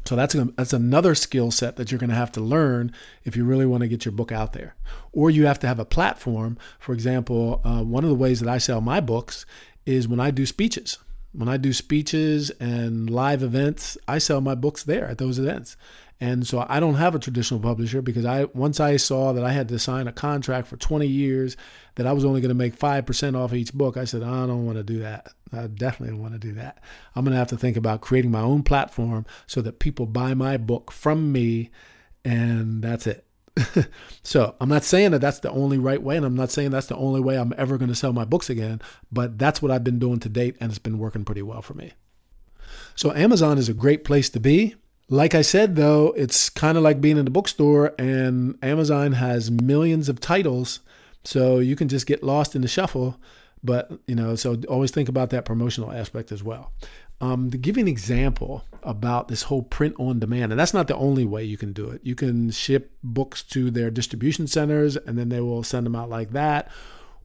So 0.04 0.16
that's 0.16 0.34
a, 0.34 0.44
that's 0.56 0.72
another 0.72 1.14
skill 1.14 1.50
set 1.50 1.76
that 1.76 1.90
you're 1.90 1.98
going 1.98 2.10
to 2.10 2.16
have 2.16 2.32
to 2.32 2.40
learn 2.40 2.92
if 3.24 3.36
you 3.36 3.44
really 3.44 3.66
want 3.66 3.82
to 3.82 3.88
get 3.88 4.04
your 4.04 4.12
book 4.12 4.32
out 4.32 4.52
there. 4.52 4.74
Or 5.12 5.28
you 5.30 5.46
have 5.46 5.58
to 5.60 5.66
have 5.66 5.78
a 5.78 5.84
platform. 5.84 6.56
For 6.78 6.92
example, 6.92 7.60
uh, 7.64 7.82
one 7.82 8.04
of 8.04 8.10
the 8.10 8.16
ways 8.16 8.40
that 8.40 8.48
I 8.48 8.58
sell 8.58 8.80
my 8.80 9.00
books 9.00 9.44
is 9.84 10.08
when 10.08 10.20
I 10.20 10.30
do 10.30 10.46
speeches. 10.46 10.98
When 11.38 11.48
I 11.48 11.56
do 11.56 11.72
speeches 11.72 12.50
and 12.58 13.08
live 13.08 13.44
events, 13.44 13.96
I 14.08 14.18
sell 14.18 14.40
my 14.40 14.56
books 14.56 14.82
there 14.82 15.04
at 15.06 15.18
those 15.18 15.38
events. 15.38 15.76
And 16.20 16.44
so 16.44 16.66
I 16.68 16.80
don't 16.80 16.96
have 16.96 17.14
a 17.14 17.20
traditional 17.20 17.60
publisher 17.60 18.02
because 18.02 18.24
I 18.24 18.46
once 18.54 18.80
I 18.80 18.96
saw 18.96 19.32
that 19.32 19.44
I 19.44 19.52
had 19.52 19.68
to 19.68 19.78
sign 19.78 20.08
a 20.08 20.12
contract 20.12 20.66
for 20.66 20.76
20 20.76 21.06
years 21.06 21.56
that 21.94 22.08
I 22.08 22.12
was 22.12 22.24
only 22.24 22.40
going 22.40 22.48
to 22.48 22.56
make 22.56 22.76
5% 22.76 23.36
off 23.36 23.54
each 23.54 23.72
book, 23.72 23.96
I 23.96 24.04
said, 24.04 24.24
I 24.24 24.48
don't 24.48 24.66
want 24.66 24.78
to 24.78 24.82
do 24.82 24.98
that. 24.98 25.28
I 25.52 25.68
definitely 25.68 26.16
don't 26.16 26.22
want 26.22 26.32
to 26.34 26.40
do 26.40 26.54
that. 26.54 26.82
I'm 27.14 27.24
going 27.24 27.34
to 27.34 27.38
have 27.38 27.46
to 27.50 27.56
think 27.56 27.76
about 27.76 28.00
creating 28.00 28.32
my 28.32 28.40
own 28.40 28.64
platform 28.64 29.24
so 29.46 29.62
that 29.62 29.78
people 29.78 30.06
buy 30.06 30.34
my 30.34 30.56
book 30.56 30.90
from 30.90 31.30
me 31.30 31.70
and 32.24 32.82
that's 32.82 33.06
it. 33.06 33.27
so 34.22 34.54
I'm 34.60 34.68
not 34.68 34.84
saying 34.84 35.12
that 35.12 35.20
that's 35.20 35.40
the 35.40 35.50
only 35.50 35.78
right 35.78 36.02
way, 36.02 36.16
and 36.16 36.24
I'm 36.24 36.34
not 36.34 36.50
saying 36.50 36.70
that's 36.70 36.86
the 36.86 36.96
only 36.96 37.20
way 37.20 37.38
I'm 37.38 37.54
ever 37.56 37.78
going 37.78 37.88
to 37.88 37.94
sell 37.94 38.12
my 38.12 38.24
books 38.24 38.50
again, 38.50 38.80
but 39.10 39.38
that's 39.38 39.62
what 39.62 39.70
I've 39.70 39.84
been 39.84 39.98
doing 39.98 40.20
to 40.20 40.28
date, 40.28 40.56
and 40.60 40.70
it's 40.70 40.78
been 40.78 40.98
working 40.98 41.24
pretty 41.24 41.42
well 41.42 41.62
for 41.62 41.74
me. 41.74 41.92
So 42.94 43.12
Amazon 43.12 43.58
is 43.58 43.68
a 43.68 43.74
great 43.74 44.04
place 44.04 44.28
to 44.30 44.40
be. 44.40 44.74
Like 45.08 45.34
I 45.34 45.42
said, 45.42 45.76
though, 45.76 46.12
it's 46.16 46.50
kind 46.50 46.76
of 46.76 46.84
like 46.84 47.00
being 47.00 47.16
in 47.16 47.24
the 47.24 47.30
bookstore, 47.30 47.94
and 47.98 48.58
Amazon 48.62 49.12
has 49.12 49.50
millions 49.50 50.08
of 50.08 50.20
titles, 50.20 50.80
so 51.24 51.58
you 51.58 51.76
can 51.76 51.88
just 51.88 52.06
get 52.06 52.22
lost 52.22 52.54
in 52.54 52.62
the 52.62 52.68
shuffle. 52.68 53.18
But, 53.62 53.90
you 54.06 54.14
know, 54.14 54.34
so 54.36 54.56
always 54.68 54.90
think 54.90 55.08
about 55.08 55.30
that 55.30 55.44
promotional 55.44 55.92
aspect 55.92 56.32
as 56.32 56.42
well. 56.42 56.72
Um, 57.20 57.50
to 57.50 57.58
give 57.58 57.76
you 57.76 57.82
an 57.82 57.88
example 57.88 58.64
about 58.84 59.26
this 59.26 59.42
whole 59.42 59.62
print 59.62 59.96
on 59.98 60.20
demand, 60.20 60.52
and 60.52 60.60
that's 60.60 60.74
not 60.74 60.86
the 60.86 60.96
only 60.96 61.24
way 61.24 61.42
you 61.42 61.56
can 61.56 61.72
do 61.72 61.90
it. 61.90 62.00
You 62.04 62.14
can 62.14 62.50
ship 62.52 62.92
books 63.02 63.42
to 63.44 63.70
their 63.70 63.90
distribution 63.90 64.46
centers 64.46 64.96
and 64.96 65.18
then 65.18 65.28
they 65.28 65.40
will 65.40 65.64
send 65.64 65.86
them 65.86 65.96
out 65.96 66.08
like 66.08 66.30
that, 66.30 66.70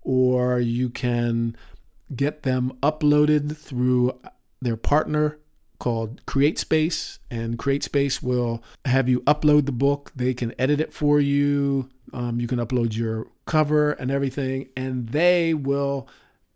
or 0.01 0.59
you 0.59 0.89
can 0.89 1.55
get 2.15 2.43
them 2.43 2.75
uploaded 2.81 3.55
through 3.55 4.19
their 4.61 4.77
partner 4.77 5.39
called 5.77 6.25
CreateSpace, 6.25 7.19
and 7.29 7.59
CreateSpace 7.59 8.23
will 8.23 8.63
have 8.85 9.09
you 9.09 9.19
upload 9.21 9.65
the 9.65 9.71
book. 9.71 10.11
They 10.15 10.33
can 10.33 10.53
edit 10.57 10.79
it 10.79 10.93
for 10.93 11.19
you. 11.19 11.89
Um, 12.13 12.39
you 12.39 12.47
can 12.47 12.59
upload 12.59 12.95
your 12.95 13.27
cover 13.45 13.91
and 13.91 14.09
everything, 14.09 14.69
and 14.77 15.09
they 15.09 15.53
will 15.53 16.07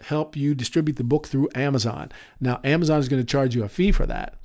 help 0.02 0.36
you 0.36 0.54
distribute 0.54 0.98
the 0.98 1.04
book 1.04 1.28
through 1.28 1.50
Amazon. 1.56 2.12
Now, 2.40 2.60
Amazon 2.64 3.00
is 3.00 3.10
going 3.10 3.22
to 3.22 3.28
charge 3.28 3.56
you 3.56 3.64
a 3.64 3.70
fee 3.70 3.92
for 3.92 4.06
that. 4.06 4.38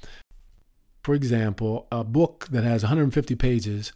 For 1.03 1.15
example, 1.15 1.89
a 1.91 2.05
book 2.05 2.49
that 2.51 2.65
has 2.65 2.83
150 2.83 3.35
pages, 3.35 3.93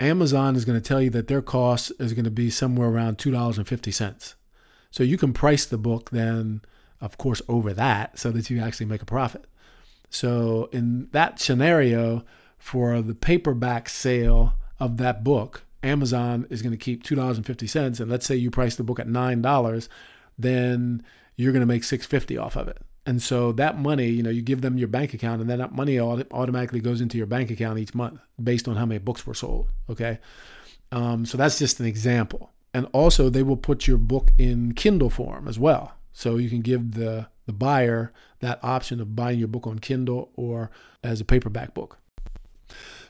Amazon 0.00 0.56
is 0.56 0.64
going 0.64 0.80
to 0.80 0.86
tell 0.86 1.02
you 1.02 1.10
that 1.10 1.28
their 1.28 1.42
cost 1.42 1.92
is 1.98 2.12
going 2.14 2.24
to 2.24 2.30
be 2.30 2.50
somewhere 2.50 2.88
around 2.88 3.18
$2.50. 3.18 4.34
So 4.90 5.02
you 5.02 5.18
can 5.18 5.32
price 5.32 5.66
the 5.66 5.78
book 5.78 6.10
then, 6.10 6.62
of 7.00 7.18
course, 7.18 7.42
over 7.48 7.72
that 7.72 8.18
so 8.18 8.30
that 8.30 8.50
you 8.50 8.60
actually 8.60 8.86
make 8.86 9.02
a 9.02 9.06
profit. 9.06 9.46
So, 10.10 10.68
in 10.72 11.08
that 11.10 11.40
scenario, 11.40 12.24
for 12.56 13.02
the 13.02 13.14
paperback 13.14 13.88
sale 13.88 14.54
of 14.78 14.96
that 14.98 15.24
book, 15.24 15.64
Amazon 15.82 16.46
is 16.50 16.62
going 16.62 16.72
to 16.72 16.78
keep 16.78 17.04
$2.50. 17.04 18.00
And 18.00 18.10
let's 18.10 18.24
say 18.24 18.36
you 18.36 18.50
price 18.50 18.76
the 18.76 18.84
book 18.84 19.00
at 19.00 19.08
$9 19.08 19.88
then 20.38 21.02
you're 21.36 21.52
going 21.52 21.60
to 21.60 21.66
make 21.66 21.84
650 21.84 22.38
off 22.38 22.56
of 22.56 22.68
it. 22.68 22.78
And 23.06 23.22
so 23.22 23.52
that 23.52 23.78
money, 23.78 24.08
you 24.08 24.22
know, 24.22 24.30
you 24.30 24.40
give 24.40 24.62
them 24.62 24.78
your 24.78 24.88
bank 24.88 25.12
account 25.12 25.40
and 25.40 25.50
then 25.50 25.58
that 25.58 25.74
money 25.74 26.00
automatically 26.00 26.80
goes 26.80 27.00
into 27.00 27.18
your 27.18 27.26
bank 27.26 27.50
account 27.50 27.78
each 27.78 27.94
month 27.94 28.20
based 28.42 28.66
on 28.66 28.76
how 28.76 28.86
many 28.86 28.98
books 28.98 29.26
were 29.26 29.34
sold. 29.34 29.68
Okay. 29.90 30.18
Um, 30.90 31.26
so 31.26 31.36
that's 31.36 31.58
just 31.58 31.80
an 31.80 31.86
example. 31.86 32.50
And 32.72 32.86
also 32.92 33.28
they 33.28 33.42
will 33.42 33.56
put 33.56 33.86
your 33.86 33.98
book 33.98 34.32
in 34.38 34.72
Kindle 34.72 35.10
form 35.10 35.48
as 35.48 35.58
well. 35.58 35.92
So 36.12 36.36
you 36.36 36.48
can 36.48 36.62
give 36.62 36.92
the, 36.92 37.28
the 37.46 37.52
buyer 37.52 38.12
that 38.40 38.58
option 38.62 39.00
of 39.00 39.14
buying 39.14 39.38
your 39.38 39.48
book 39.48 39.66
on 39.66 39.80
Kindle 39.80 40.30
or 40.34 40.70
as 41.02 41.20
a 41.20 41.24
paperback 41.24 41.74
book. 41.74 41.98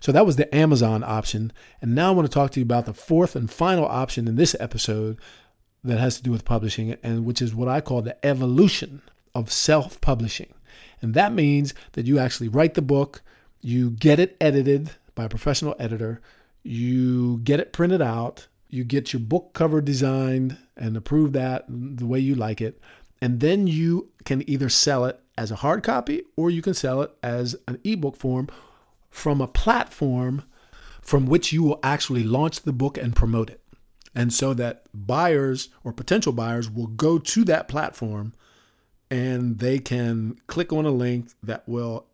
So 0.00 0.12
that 0.12 0.26
was 0.26 0.36
the 0.36 0.54
Amazon 0.54 1.02
option. 1.02 1.52
And 1.80 1.94
now 1.94 2.08
I 2.08 2.10
want 2.14 2.28
to 2.28 2.34
talk 2.34 2.50
to 2.52 2.60
you 2.60 2.64
about 2.64 2.84
the 2.84 2.92
fourth 2.92 3.34
and 3.36 3.50
final 3.50 3.86
option 3.86 4.28
in 4.28 4.36
this 4.36 4.54
episode, 4.58 5.18
that 5.84 5.98
has 5.98 6.16
to 6.16 6.22
do 6.22 6.30
with 6.30 6.44
publishing, 6.44 6.96
and 7.02 7.24
which 7.24 7.42
is 7.42 7.54
what 7.54 7.68
I 7.68 7.80
call 7.80 8.02
the 8.02 8.24
evolution 8.24 9.02
of 9.34 9.52
self 9.52 10.00
publishing. 10.00 10.54
And 11.02 11.14
that 11.14 11.32
means 11.32 11.74
that 11.92 12.06
you 12.06 12.18
actually 12.18 12.48
write 12.48 12.74
the 12.74 12.82
book, 12.82 13.22
you 13.60 13.90
get 13.90 14.18
it 14.18 14.36
edited 14.40 14.92
by 15.14 15.24
a 15.24 15.28
professional 15.28 15.76
editor, 15.78 16.20
you 16.62 17.38
get 17.38 17.60
it 17.60 17.72
printed 17.72 18.00
out, 18.00 18.48
you 18.68 18.84
get 18.84 19.12
your 19.12 19.20
book 19.20 19.52
cover 19.52 19.80
designed 19.80 20.56
and 20.76 20.96
approve 20.96 21.32
that 21.34 21.64
the 21.68 22.06
way 22.06 22.18
you 22.18 22.34
like 22.34 22.60
it, 22.60 22.80
and 23.20 23.40
then 23.40 23.66
you 23.66 24.10
can 24.24 24.48
either 24.48 24.68
sell 24.68 25.04
it 25.04 25.20
as 25.36 25.50
a 25.50 25.56
hard 25.56 25.82
copy 25.82 26.22
or 26.36 26.50
you 26.50 26.62
can 26.62 26.74
sell 26.74 27.02
it 27.02 27.10
as 27.22 27.56
an 27.68 27.78
ebook 27.84 28.16
form 28.16 28.48
from 29.10 29.40
a 29.40 29.46
platform 29.46 30.42
from 31.00 31.26
which 31.26 31.52
you 31.52 31.62
will 31.62 31.80
actually 31.82 32.22
launch 32.22 32.62
the 32.62 32.72
book 32.72 32.96
and 32.96 33.14
promote 33.14 33.50
it. 33.50 33.60
And 34.14 34.32
so 34.32 34.54
that 34.54 34.86
buyers 34.94 35.68
or 35.82 35.92
potential 35.92 36.32
buyers 36.32 36.70
will 36.70 36.86
go 36.86 37.18
to 37.18 37.44
that 37.44 37.68
platform 37.68 38.32
and 39.10 39.58
they 39.58 39.78
can 39.78 40.38
click 40.46 40.72
on 40.72 40.86
a 40.86 40.90
link 40.90 41.30
that 41.42 41.68
will 41.68 42.06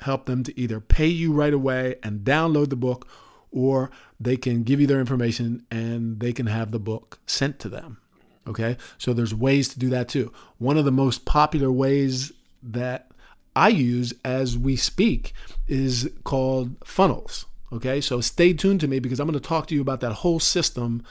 help 0.00 0.26
them 0.26 0.42
to 0.44 0.58
either 0.58 0.80
pay 0.80 1.06
you 1.06 1.32
right 1.32 1.54
away 1.54 1.96
and 2.02 2.20
download 2.20 2.68
the 2.68 2.76
book 2.76 3.08
or 3.50 3.90
they 4.20 4.36
can 4.36 4.62
give 4.62 4.80
you 4.80 4.86
their 4.86 5.00
information 5.00 5.64
and 5.70 6.20
they 6.20 6.32
can 6.32 6.46
have 6.46 6.70
the 6.70 6.78
book 6.78 7.18
sent 7.26 7.58
to 7.58 7.68
them. 7.68 7.98
Okay? 8.46 8.76
So 8.98 9.12
there's 9.12 9.34
ways 9.34 9.68
to 9.68 9.78
do 9.78 9.88
that 9.90 10.08
too. 10.08 10.32
One 10.58 10.76
of 10.76 10.84
the 10.84 10.92
most 10.92 11.24
popular 11.24 11.72
ways 11.72 12.32
that 12.62 13.10
I 13.54 13.68
use 13.68 14.12
as 14.24 14.58
we 14.58 14.76
speak 14.76 15.32
is 15.66 16.10
called 16.24 16.76
funnels. 16.84 17.46
Okay? 17.72 18.00
So 18.00 18.20
stay 18.20 18.52
tuned 18.52 18.80
to 18.80 18.88
me 18.88 18.98
because 18.98 19.18
I'm 19.18 19.26
going 19.26 19.40
to 19.40 19.48
talk 19.48 19.66
to 19.68 19.74
you 19.74 19.80
about 19.80 20.00
that 20.00 20.12
whole 20.12 20.38
system 20.40 21.02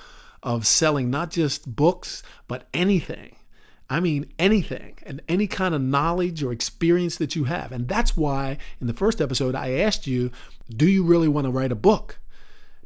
of 0.45 0.67
selling 0.67 1.09
not 1.09 1.31
just 1.31 1.75
books, 1.75 2.23
but 2.47 2.67
anything. 2.73 3.35
I 3.89 3.99
mean, 3.99 4.31
anything 4.39 4.97
and 5.05 5.21
any 5.27 5.47
kind 5.47 5.75
of 5.75 5.81
knowledge 5.81 6.41
or 6.43 6.51
experience 6.51 7.17
that 7.17 7.35
you 7.35 7.43
have. 7.45 7.71
And 7.71 7.87
that's 7.87 8.15
why 8.15 8.57
in 8.79 8.87
the 8.87 8.93
first 8.93 9.19
episode, 9.19 9.55
I 9.55 9.71
asked 9.71 10.07
you, 10.07 10.31
do 10.69 10.87
you 10.87 11.03
really 11.03 11.27
want 11.27 11.45
to 11.45 11.51
write 11.51 11.71
a 11.71 11.75
book? 11.75 12.19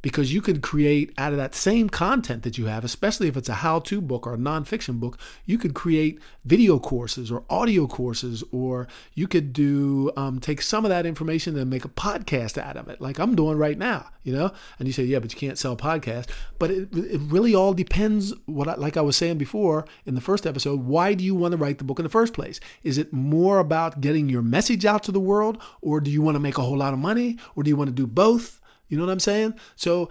Because 0.02 0.34
you 0.34 0.42
could 0.42 0.62
create 0.62 1.14
out 1.18 1.32
of 1.32 1.38
that 1.38 1.56
same 1.56 1.90
content 1.90 2.44
that 2.44 2.58
you 2.58 2.66
have, 2.66 2.84
especially 2.84 3.28
if 3.28 3.36
it's 3.36 3.50
a 3.50 3.56
how 3.56 3.80
to 3.80 4.02
book 4.02 4.26
or 4.26 4.34
a 4.34 4.38
nonfiction 4.38 5.00
book, 5.00 5.20
you 5.46 5.58
could 5.58 5.74
create 5.74 6.20
video 6.46 6.80
courses 6.80 7.32
or 7.32 7.44
audio 7.50 7.88
courses, 7.88 8.44
or 8.52 8.88
you 9.14 9.28
could 9.28 9.54
do 9.54 10.12
um, 10.16 10.40
take 10.40 10.62
some 10.62 10.86
of 10.86 10.90
that 10.90 11.06
information 11.06 11.58
and 11.58 11.70
make 11.70 11.86
a 11.86 11.90
podcast 11.90 12.58
out 12.58 12.78
of 12.78 12.88
it, 12.88 13.02
like 13.02 13.20
I'm 13.20 13.36
doing 13.36 13.58
right 13.58 13.78
now, 13.78 14.10
you 14.24 14.34
know? 14.34 14.52
And 14.78 14.88
you 14.88 14.94
say, 14.94 15.04
yeah, 15.04 15.20
but 15.20 15.34
you 15.34 15.40
can't 15.40 15.58
sell 15.58 15.76
podcasts. 15.76 16.30
But 16.58 16.72
it, 16.72 16.90
it 16.96 17.22
really 17.22 17.54
all 17.54 17.74
depends, 17.74 18.34
what 18.46 18.68
I, 18.68 18.76
like 18.76 18.98
I 18.98 19.02
was 19.02 19.18
saying 19.18 19.38
before 19.38 19.86
in 20.06 20.16
the 20.16 20.22
first 20.22 20.48
episode, 20.48 20.84
why 20.84 21.14
do 21.14 21.24
you 21.24 21.36
want 21.36 21.52
to 21.52 21.58
write 21.58 21.78
the 21.78 21.84
book 21.84 22.00
in 22.00 22.04
the 22.04 22.10
first 22.10 22.34
place? 22.34 22.60
Is 22.84 22.98
it 22.98 23.12
more 23.12 23.60
about 23.60 24.02
getting 24.02 24.30
your 24.30 24.42
message 24.42 24.86
out 24.86 25.04
to 25.04 25.12
the 25.12 25.20
world, 25.20 25.62
or 25.82 26.00
do 26.00 26.10
you 26.10 26.22
want 26.22 26.36
to 26.36 26.40
make 26.40 26.58
a 26.58 26.62
whole 26.62 26.78
lot 26.78 26.94
of 26.94 27.00
money, 27.00 27.38
or 27.56 27.64
do 27.64 27.70
you 27.70 27.76
want 27.76 27.90
to 27.90 27.96
do 27.96 28.08
both? 28.08 28.59
You 28.90 28.98
know 28.98 29.06
what 29.06 29.12
I'm 29.12 29.20
saying? 29.20 29.54
So, 29.76 30.10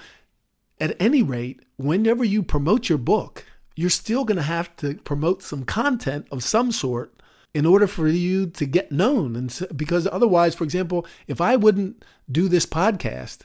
at 0.81 0.97
any 1.01 1.23
rate, 1.23 1.61
whenever 1.77 2.25
you 2.25 2.43
promote 2.43 2.89
your 2.89 2.99
book, 2.99 3.45
you're 3.75 3.91
still 3.91 4.25
going 4.25 4.37
to 4.37 4.43
have 4.43 4.75
to 4.77 4.95
promote 4.95 5.43
some 5.43 5.65
content 5.65 6.27
of 6.31 6.45
some 6.45 6.73
sort 6.73 7.15
in 7.55 7.67
order 7.67 7.87
for 7.87 8.09
you 8.09 8.47
to 8.47 8.67
get 8.67 8.93
known. 8.93 9.35
And 9.35 9.69
because 9.75 10.07
otherwise, 10.07 10.55
for 10.55 10.65
example, 10.65 11.07
if 11.27 11.41
I 11.41 11.57
wouldn't 11.57 12.05
do 12.31 12.49
this 12.49 12.67
podcast, 12.67 13.41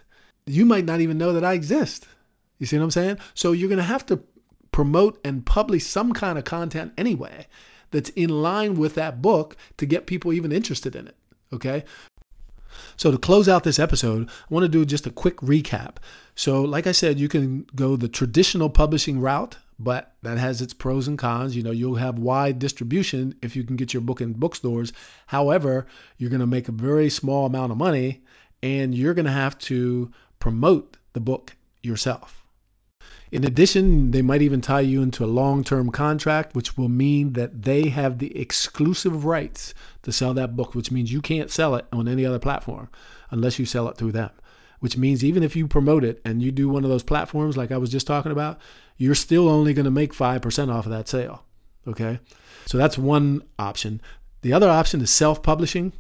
you 0.46 0.66
might 0.66 0.86
not 0.86 1.02
even 1.02 1.18
know 1.18 1.34
that 1.34 1.46
I 1.46 1.54
exist. 1.54 2.08
You 2.60 2.66
see 2.66 2.78
what 2.78 2.84
I'm 2.84 2.92
saying? 2.92 3.18
So 3.34 3.52
you're 3.52 3.70
going 3.70 3.78
to 3.78 3.84
have 3.84 4.06
to 4.08 4.22
promote 4.72 5.20
and 5.24 5.46
publish 5.46 5.86
some 5.86 6.14
kind 6.14 6.38
of 6.38 6.44
content 6.44 6.94
anyway 6.98 7.48
that's 7.92 8.10
in 8.12 8.30
line 8.30 8.76
with 8.76 8.96
that 8.96 9.22
book 9.22 9.56
to 9.78 9.86
get 9.86 10.08
people 10.08 10.34
even 10.34 10.52
interested 10.52 10.96
in 10.96 11.08
it. 11.08 11.16
Okay. 11.52 11.84
So 12.98 13.12
to 13.12 13.18
close 13.18 13.48
out 13.48 13.64
this 13.64 13.80
episode, 13.80 14.30
I 14.30 14.54
want 14.54 14.64
to 14.64 14.70
do 14.70 14.86
just 14.86 15.08
a 15.08 15.12
quick 15.12 15.38
recap. 15.38 15.98
So, 16.36 16.62
like 16.62 16.88
I 16.88 16.92
said, 16.92 17.20
you 17.20 17.28
can 17.28 17.66
go 17.76 17.96
the 17.96 18.08
traditional 18.08 18.70
publishing 18.70 19.20
route, 19.20 19.58
but 19.80 20.16
that 20.22 20.38
has 20.38 20.62
its 20.62 20.74
pros 20.74 21.08
and 21.08 21.18
cons. 21.18 21.56
You 21.56 21.64
know, 21.64 21.72
you'll 21.72 21.96
have 21.96 22.18
wide 22.18 22.60
distribution 22.60 23.36
if 23.42 23.56
you 23.56 23.64
can 23.64 23.76
get 23.76 23.94
your 23.94 24.02
book 24.02 24.22
in 24.22 24.34
bookstores. 24.34 24.94
However, 25.28 25.86
you're 26.18 26.30
going 26.30 26.40
to 26.40 26.48
make 26.48 26.68
a 26.68 26.74
very 26.74 27.10
small 27.10 27.46
amount 27.46 27.72
of 27.72 27.78
money 27.78 28.24
and 28.62 28.96
you're 28.96 29.14
going 29.14 29.26
to 29.26 29.32
have 29.32 29.58
to 29.60 30.12
promote 30.40 30.98
the 31.14 31.20
book 31.20 31.56
yourself. 31.82 32.43
In 33.34 33.44
addition, 33.44 34.12
they 34.12 34.22
might 34.22 34.44
even 34.44 34.62
tie 34.62 34.82
you 34.82 35.02
into 35.02 35.26
a 35.26 35.34
long 35.42 35.64
term 35.64 35.90
contract, 35.90 36.56
which 36.56 36.78
will 36.78 36.88
mean 36.88 37.34
that 37.34 37.64
they 37.64 37.90
have 37.90 38.20
the 38.20 38.38
exclusive 38.40 39.26
rights 39.26 39.74
to 40.04 40.12
sell 40.12 40.36
that 40.36 40.56
book, 40.56 40.76
which 40.76 40.92
means 40.92 41.12
you 41.12 41.20
can't 41.20 41.50
sell 41.50 41.74
it 41.74 41.88
on 41.92 42.08
any 42.08 42.28
other 42.28 42.38
platform 42.38 42.90
unless 43.32 43.58
you 43.58 43.66
sell 43.66 43.90
it 43.90 43.98
through 43.98 44.12
them. 44.12 44.30
Which 44.82 44.98
means 44.98 45.24
even 45.26 45.42
if 45.42 45.56
you 45.56 45.68
promote 45.68 46.04
it 46.04 46.22
and 46.24 46.44
you 46.44 46.52
do 46.52 46.70
one 46.70 46.84
of 46.84 46.92
those 46.92 47.02
platforms 47.02 47.58
like 47.58 47.72
I 47.72 47.78
was 47.78 47.90
just 47.90 48.06
talking 48.06 48.32
about, 48.32 48.60
you're 48.98 49.16
still 49.16 49.50
only 49.50 49.74
going 49.74 49.86
to 49.86 49.90
make 49.90 50.14
5% 50.14 50.72
off 50.72 50.86
of 50.86 50.92
that 50.92 51.08
sale. 51.08 51.44
Okay. 51.88 52.20
So 52.68 52.78
that's 52.78 53.00
one 53.00 53.42
option. 53.58 54.00
The 54.44 54.54
other 54.54 54.70
option 54.70 55.02
is 55.02 55.10
self 55.10 55.42
publishing. 55.42 55.92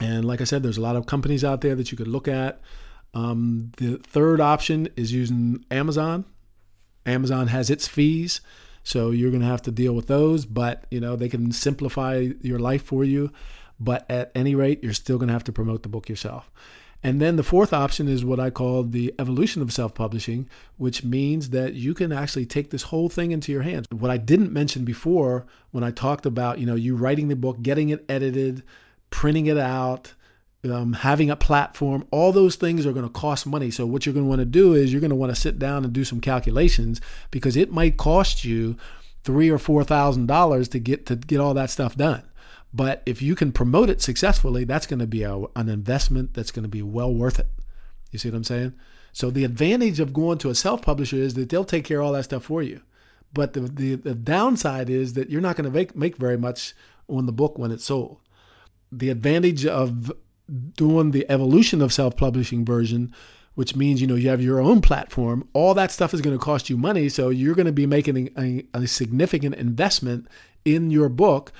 And 0.00 0.24
like 0.24 0.40
I 0.40 0.44
said, 0.44 0.62
there's 0.62 0.78
a 0.78 0.80
lot 0.80 0.96
of 0.96 1.04
companies 1.04 1.44
out 1.44 1.60
there 1.60 1.74
that 1.74 1.92
you 1.92 1.98
could 1.98 2.08
look 2.08 2.26
at. 2.26 2.62
Um, 3.12 3.72
the 3.76 3.98
third 3.98 4.40
option 4.40 4.88
is 4.96 5.12
using 5.12 5.62
Amazon. 5.70 6.24
Amazon 7.06 7.48
has 7.48 7.70
its 7.70 7.88
fees, 7.88 8.40
so 8.82 9.10
you're 9.10 9.30
going 9.30 9.42
to 9.42 9.48
have 9.48 9.62
to 9.62 9.70
deal 9.70 9.94
with 9.94 10.06
those, 10.06 10.44
but 10.44 10.84
you 10.90 11.00
know, 11.00 11.16
they 11.16 11.28
can 11.28 11.52
simplify 11.52 12.28
your 12.42 12.58
life 12.58 12.82
for 12.82 13.04
you, 13.04 13.32
but 13.80 14.04
at 14.10 14.32
any 14.34 14.54
rate, 14.54 14.82
you're 14.82 14.92
still 14.92 15.18
going 15.18 15.28
to 15.28 15.32
have 15.32 15.44
to 15.44 15.52
promote 15.52 15.82
the 15.82 15.88
book 15.88 16.08
yourself. 16.08 16.50
And 17.02 17.20
then 17.20 17.36
the 17.36 17.42
fourth 17.42 17.72
option 17.72 18.08
is 18.08 18.24
what 18.24 18.40
I 18.40 18.50
call 18.50 18.82
the 18.82 19.14
evolution 19.18 19.62
of 19.62 19.72
self 19.72 19.94
publishing, 19.94 20.48
which 20.76 21.04
means 21.04 21.50
that 21.50 21.74
you 21.74 21.94
can 21.94 22.10
actually 22.10 22.46
take 22.46 22.70
this 22.70 22.84
whole 22.84 23.08
thing 23.08 23.32
into 23.32 23.52
your 23.52 23.62
hands. 23.62 23.86
What 23.90 24.10
I 24.10 24.16
didn't 24.16 24.52
mention 24.52 24.84
before 24.84 25.46
when 25.70 25.84
I 25.84 25.90
talked 25.90 26.26
about, 26.26 26.58
you 26.58 26.66
know, 26.66 26.74
you 26.74 26.96
writing 26.96 27.28
the 27.28 27.36
book, 27.36 27.62
getting 27.62 27.90
it 27.90 28.04
edited, 28.08 28.62
printing 29.10 29.46
it 29.46 29.58
out, 29.58 30.14
um, 30.70 30.92
having 30.94 31.30
a 31.30 31.36
platform, 31.36 32.06
all 32.10 32.32
those 32.32 32.56
things 32.56 32.86
are 32.86 32.92
going 32.92 33.06
to 33.06 33.12
cost 33.12 33.46
money. 33.46 33.70
So 33.70 33.86
what 33.86 34.04
you're 34.04 34.12
going 34.14 34.24
to 34.26 34.28
want 34.28 34.40
to 34.40 34.44
do 34.46 34.74
is 34.74 34.92
you're 34.92 35.00
going 35.00 35.10
to 35.10 35.16
want 35.16 35.34
to 35.34 35.40
sit 35.40 35.58
down 35.58 35.84
and 35.84 35.92
do 35.92 36.04
some 36.04 36.20
calculations 36.20 37.00
because 37.30 37.56
it 37.56 37.72
might 37.72 37.96
cost 37.96 38.44
you 38.44 38.76
three 39.22 39.50
or 39.50 39.58
four 39.58 39.82
thousand 39.84 40.26
dollars 40.26 40.68
to 40.68 40.78
get 40.78 41.06
to 41.06 41.16
get 41.16 41.40
all 41.40 41.54
that 41.54 41.70
stuff 41.70 41.96
done. 41.96 42.22
But 42.72 43.02
if 43.06 43.22
you 43.22 43.34
can 43.34 43.52
promote 43.52 43.90
it 43.90 44.02
successfully, 44.02 44.64
that's 44.64 44.86
going 44.86 44.98
to 44.98 45.06
be 45.06 45.22
a, 45.22 45.36
an 45.56 45.68
investment 45.68 46.34
that's 46.34 46.50
going 46.50 46.64
to 46.64 46.68
be 46.68 46.82
well 46.82 47.12
worth 47.12 47.38
it. 47.38 47.48
You 48.12 48.18
see 48.18 48.30
what 48.30 48.36
I'm 48.36 48.44
saying? 48.44 48.74
So 49.12 49.30
the 49.30 49.44
advantage 49.44 49.98
of 49.98 50.12
going 50.12 50.38
to 50.38 50.50
a 50.50 50.54
self-publisher 50.54 51.16
is 51.16 51.34
that 51.34 51.48
they'll 51.48 51.64
take 51.64 51.84
care 51.84 52.00
of 52.00 52.06
all 52.06 52.12
that 52.12 52.24
stuff 52.24 52.44
for 52.44 52.62
you. 52.62 52.82
But 53.32 53.54
the, 53.54 53.60
the, 53.60 53.94
the 53.94 54.14
downside 54.14 54.90
is 54.90 55.14
that 55.14 55.30
you're 55.30 55.40
not 55.40 55.56
going 55.56 55.64
to 55.64 55.70
make, 55.70 55.96
make 55.96 56.16
very 56.16 56.36
much 56.36 56.74
on 57.08 57.26
the 57.26 57.32
book 57.32 57.58
when 57.58 57.70
it's 57.70 57.84
sold. 57.84 58.18
The 58.92 59.08
advantage 59.08 59.64
of 59.64 60.12
doing 60.74 61.10
the 61.10 61.26
evolution 61.30 61.82
of 61.82 61.92
self-publishing 61.92 62.64
version 62.64 63.12
which 63.54 63.74
means 63.74 64.00
you 64.00 64.06
know 64.06 64.14
you 64.14 64.28
have 64.28 64.42
your 64.42 64.60
own 64.60 64.80
platform 64.80 65.48
all 65.52 65.74
that 65.74 65.90
stuff 65.90 66.14
is 66.14 66.20
going 66.20 66.36
to 66.36 66.44
cost 66.44 66.70
you 66.70 66.76
money 66.76 67.08
so 67.08 67.30
you're 67.30 67.54
going 67.54 67.66
to 67.66 67.72
be 67.72 67.86
making 67.86 68.30
a, 68.38 68.64
a, 68.74 68.86
significant 68.86 69.54
investment 69.54 70.28
in 70.66 70.90
your 70.90 71.08
book. 71.08 71.52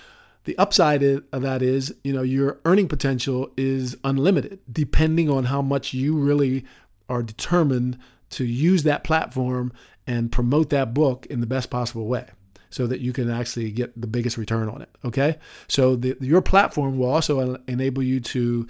The 0.45 0.59
upside 0.59 1.02
of 1.02 1.43
that 1.43 1.62
is 1.62 1.94
you 2.05 2.12
know 2.12 2.22
your 2.22 2.61
earning 2.64 2.87
potential 2.87 3.51
is 3.57 3.96
unlimited 4.05 4.61
depending 4.70 5.29
on 5.31 5.44
how 5.44 5.62
much 5.62 5.92
you 5.92 6.16
really 6.16 6.64
are 7.09 7.22
determined 7.22 7.99
to 8.31 8.44
use 8.44 8.83
that 8.85 9.03
platform 9.03 9.72
and 10.07 10.31
promote 10.31 10.70
that 10.70 10.94
book 10.94 11.27
in 11.27 11.40
the 11.40 11.46
best 11.46 11.70
possible 11.70 12.07
way 12.07 12.29
so 12.70 12.87
that 12.87 13.00
you 13.00 13.12
can 13.12 13.31
actually 13.31 13.70
get 13.70 13.98
the 14.00 14.07
biggest 14.07 14.37
return 14.37 14.68
on 14.68 14.83
it. 14.83 14.88
Okay. 15.05 15.38
So 15.68 15.96
the, 15.96 16.16
your 16.20 16.42
platform 16.42 16.98
will 16.98 17.11
also 17.11 17.57
enable 17.68 18.02
you 18.02 18.20
to, 18.20 18.66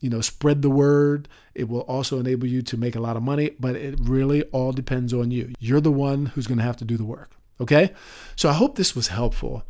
you 0.00 0.10
know, 0.10 0.20
spread 0.20 0.62
the 0.62 0.70
word. 0.70 1.28
It 1.54 1.68
will 1.68 1.82
also 1.82 2.18
enable 2.18 2.46
you 2.46 2.62
to 2.62 2.76
make 2.76 2.96
a 2.96 3.00
lot 3.00 3.16
of 3.16 3.22
money, 3.22 3.50
but 3.58 3.76
it 3.76 3.98
really 4.00 4.42
all 4.44 4.72
depends 4.72 5.12
on 5.12 5.30
you. 5.30 5.52
You're 5.58 5.80
the 5.80 5.92
one 5.92 6.26
who's 6.26 6.46
going 6.46 6.58
to 6.58 6.64
have 6.64 6.76
to 6.78 6.84
do 6.84 6.96
the 6.96 7.04
work. 7.04 7.32
Okay. 7.60 7.92
So 8.34 8.48
I 8.48 8.52
hope 8.52 8.76
this 8.76 8.94
was 8.94 9.08
helpful. 9.08 9.64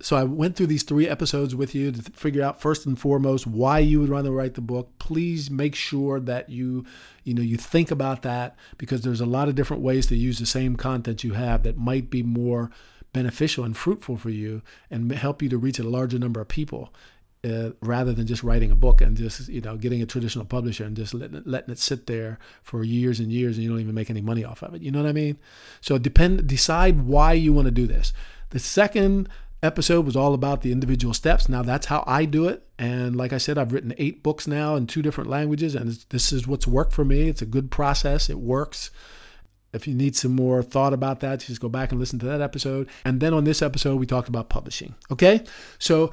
So 0.00 0.14
I 0.14 0.24
went 0.24 0.56
through 0.56 0.66
these 0.66 0.82
three 0.82 1.08
episodes 1.08 1.54
with 1.54 1.74
you 1.74 1.90
to 1.90 2.02
figure 2.12 2.42
out 2.42 2.60
first 2.60 2.84
and 2.84 2.98
foremost 2.98 3.46
why 3.46 3.78
you 3.78 4.00
would 4.00 4.10
want 4.10 4.26
to 4.26 4.32
write 4.32 4.54
the 4.54 4.60
book. 4.60 4.98
Please 4.98 5.50
make 5.50 5.74
sure 5.74 6.20
that 6.20 6.50
you, 6.50 6.84
you 7.24 7.32
know, 7.32 7.40
you 7.40 7.56
think 7.56 7.90
about 7.90 8.20
that 8.22 8.56
because 8.76 9.00
there's 9.00 9.22
a 9.22 9.26
lot 9.26 9.48
of 9.48 9.54
different 9.54 9.82
ways 9.82 10.06
to 10.08 10.16
use 10.16 10.38
the 10.38 10.44
same 10.44 10.76
content 10.76 11.24
you 11.24 11.32
have 11.32 11.62
that 11.62 11.78
might 11.78 12.10
be 12.10 12.22
more 12.22 12.70
beneficial 13.16 13.64
and 13.64 13.74
fruitful 13.74 14.18
for 14.18 14.28
you 14.28 14.60
and 14.90 15.10
help 15.10 15.40
you 15.40 15.48
to 15.48 15.56
reach 15.56 15.78
a 15.78 15.88
larger 15.88 16.18
number 16.18 16.38
of 16.38 16.48
people 16.48 16.92
uh, 17.44 17.70
rather 17.80 18.12
than 18.12 18.26
just 18.26 18.42
writing 18.42 18.70
a 18.70 18.74
book 18.74 19.00
and 19.00 19.16
just 19.16 19.48
you 19.48 19.62
know 19.62 19.76
getting 19.76 20.02
a 20.02 20.06
traditional 20.06 20.44
publisher 20.44 20.84
and 20.84 20.96
just 20.96 21.14
letting 21.14 21.38
it, 21.38 21.46
letting 21.46 21.70
it 21.70 21.78
sit 21.78 22.06
there 22.06 22.38
for 22.62 22.84
years 22.84 23.18
and 23.18 23.32
years 23.32 23.56
and 23.56 23.64
you 23.64 23.70
don't 23.70 23.80
even 23.80 23.94
make 23.94 24.10
any 24.10 24.20
money 24.20 24.44
off 24.44 24.62
of 24.62 24.74
it. 24.74 24.82
You 24.82 24.90
know 24.90 25.02
what 25.02 25.08
i 25.08 25.12
mean? 25.12 25.38
So 25.80 25.96
depend 25.96 26.46
decide 26.46 27.06
why 27.06 27.32
you 27.32 27.54
want 27.54 27.66
to 27.66 27.70
do 27.82 27.86
this. 27.86 28.12
The 28.50 28.58
second 28.58 29.30
episode 29.62 30.04
was 30.04 30.16
all 30.16 30.34
about 30.34 30.60
the 30.60 30.72
individual 30.72 31.14
steps. 31.14 31.48
Now 31.48 31.62
that's 31.62 31.86
how 31.86 32.04
i 32.06 32.26
do 32.26 32.48
it. 32.48 32.66
And 32.78 33.16
like 33.16 33.32
i 33.32 33.38
said 33.38 33.56
i've 33.56 33.72
written 33.72 33.94
eight 33.96 34.22
books 34.22 34.46
now 34.46 34.76
in 34.76 34.86
two 34.86 35.00
different 35.00 35.30
languages 35.30 35.74
and 35.74 35.92
this 36.10 36.32
is 36.32 36.46
what's 36.46 36.66
worked 36.66 36.92
for 36.92 37.04
me. 37.04 37.28
It's 37.28 37.42
a 37.42 37.46
good 37.46 37.70
process. 37.70 38.28
It 38.28 38.40
works 38.40 38.90
if 39.76 39.86
you 39.86 39.94
need 39.94 40.16
some 40.16 40.32
more 40.32 40.62
thought 40.62 40.92
about 40.92 41.20
that, 41.20 41.40
just 41.40 41.60
go 41.60 41.68
back 41.68 41.90
and 41.90 42.00
listen 42.00 42.18
to 42.18 42.26
that 42.26 42.40
episode. 42.40 42.88
And 43.04 43.20
then 43.20 43.32
on 43.32 43.44
this 43.44 43.62
episode, 43.62 44.00
we 44.00 44.06
talked 44.06 44.28
about 44.28 44.48
publishing. 44.48 44.94
Okay? 45.10 45.44
So 45.78 46.10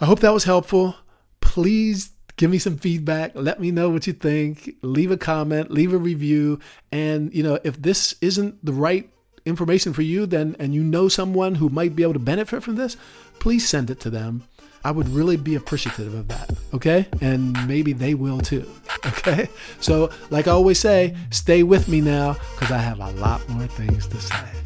I 0.00 0.06
hope 0.06 0.20
that 0.20 0.32
was 0.32 0.44
helpful. 0.44 0.96
Please 1.40 2.10
give 2.36 2.50
me 2.50 2.58
some 2.58 2.76
feedback. 2.76 3.32
Let 3.34 3.60
me 3.60 3.70
know 3.70 3.90
what 3.90 4.06
you 4.06 4.12
think. 4.12 4.74
Leave 4.82 5.10
a 5.10 5.16
comment, 5.16 5.70
leave 5.70 5.92
a 5.92 5.98
review. 5.98 6.58
And, 6.90 7.32
you 7.32 7.42
know, 7.42 7.58
if 7.62 7.80
this 7.80 8.14
isn't 8.20 8.64
the 8.64 8.72
right 8.72 9.08
information 9.46 9.92
for 9.92 10.02
you, 10.02 10.26
then, 10.26 10.56
and 10.58 10.74
you 10.74 10.82
know 10.82 11.08
someone 11.08 11.56
who 11.56 11.68
might 11.68 11.94
be 11.94 12.02
able 12.02 12.14
to 12.14 12.18
benefit 12.18 12.62
from 12.62 12.76
this, 12.76 12.96
please 13.38 13.68
send 13.68 13.90
it 13.90 14.00
to 14.00 14.10
them. 14.10 14.44
I 14.84 14.90
would 14.90 15.08
really 15.08 15.36
be 15.36 15.54
appreciative 15.54 16.14
of 16.14 16.28
that. 16.28 16.50
Okay. 16.74 17.06
And 17.20 17.66
maybe 17.66 17.92
they 17.92 18.14
will 18.14 18.40
too. 18.40 18.68
Okay. 19.06 19.50
So, 19.80 20.10
like 20.30 20.48
I 20.48 20.52
always 20.52 20.78
say, 20.78 21.14
stay 21.30 21.62
with 21.62 21.88
me 21.88 22.00
now 22.00 22.36
because 22.52 22.70
I 22.70 22.78
have 22.78 23.00
a 23.00 23.10
lot 23.12 23.46
more 23.50 23.66
things 23.66 24.06
to 24.06 24.18
say. 24.18 24.63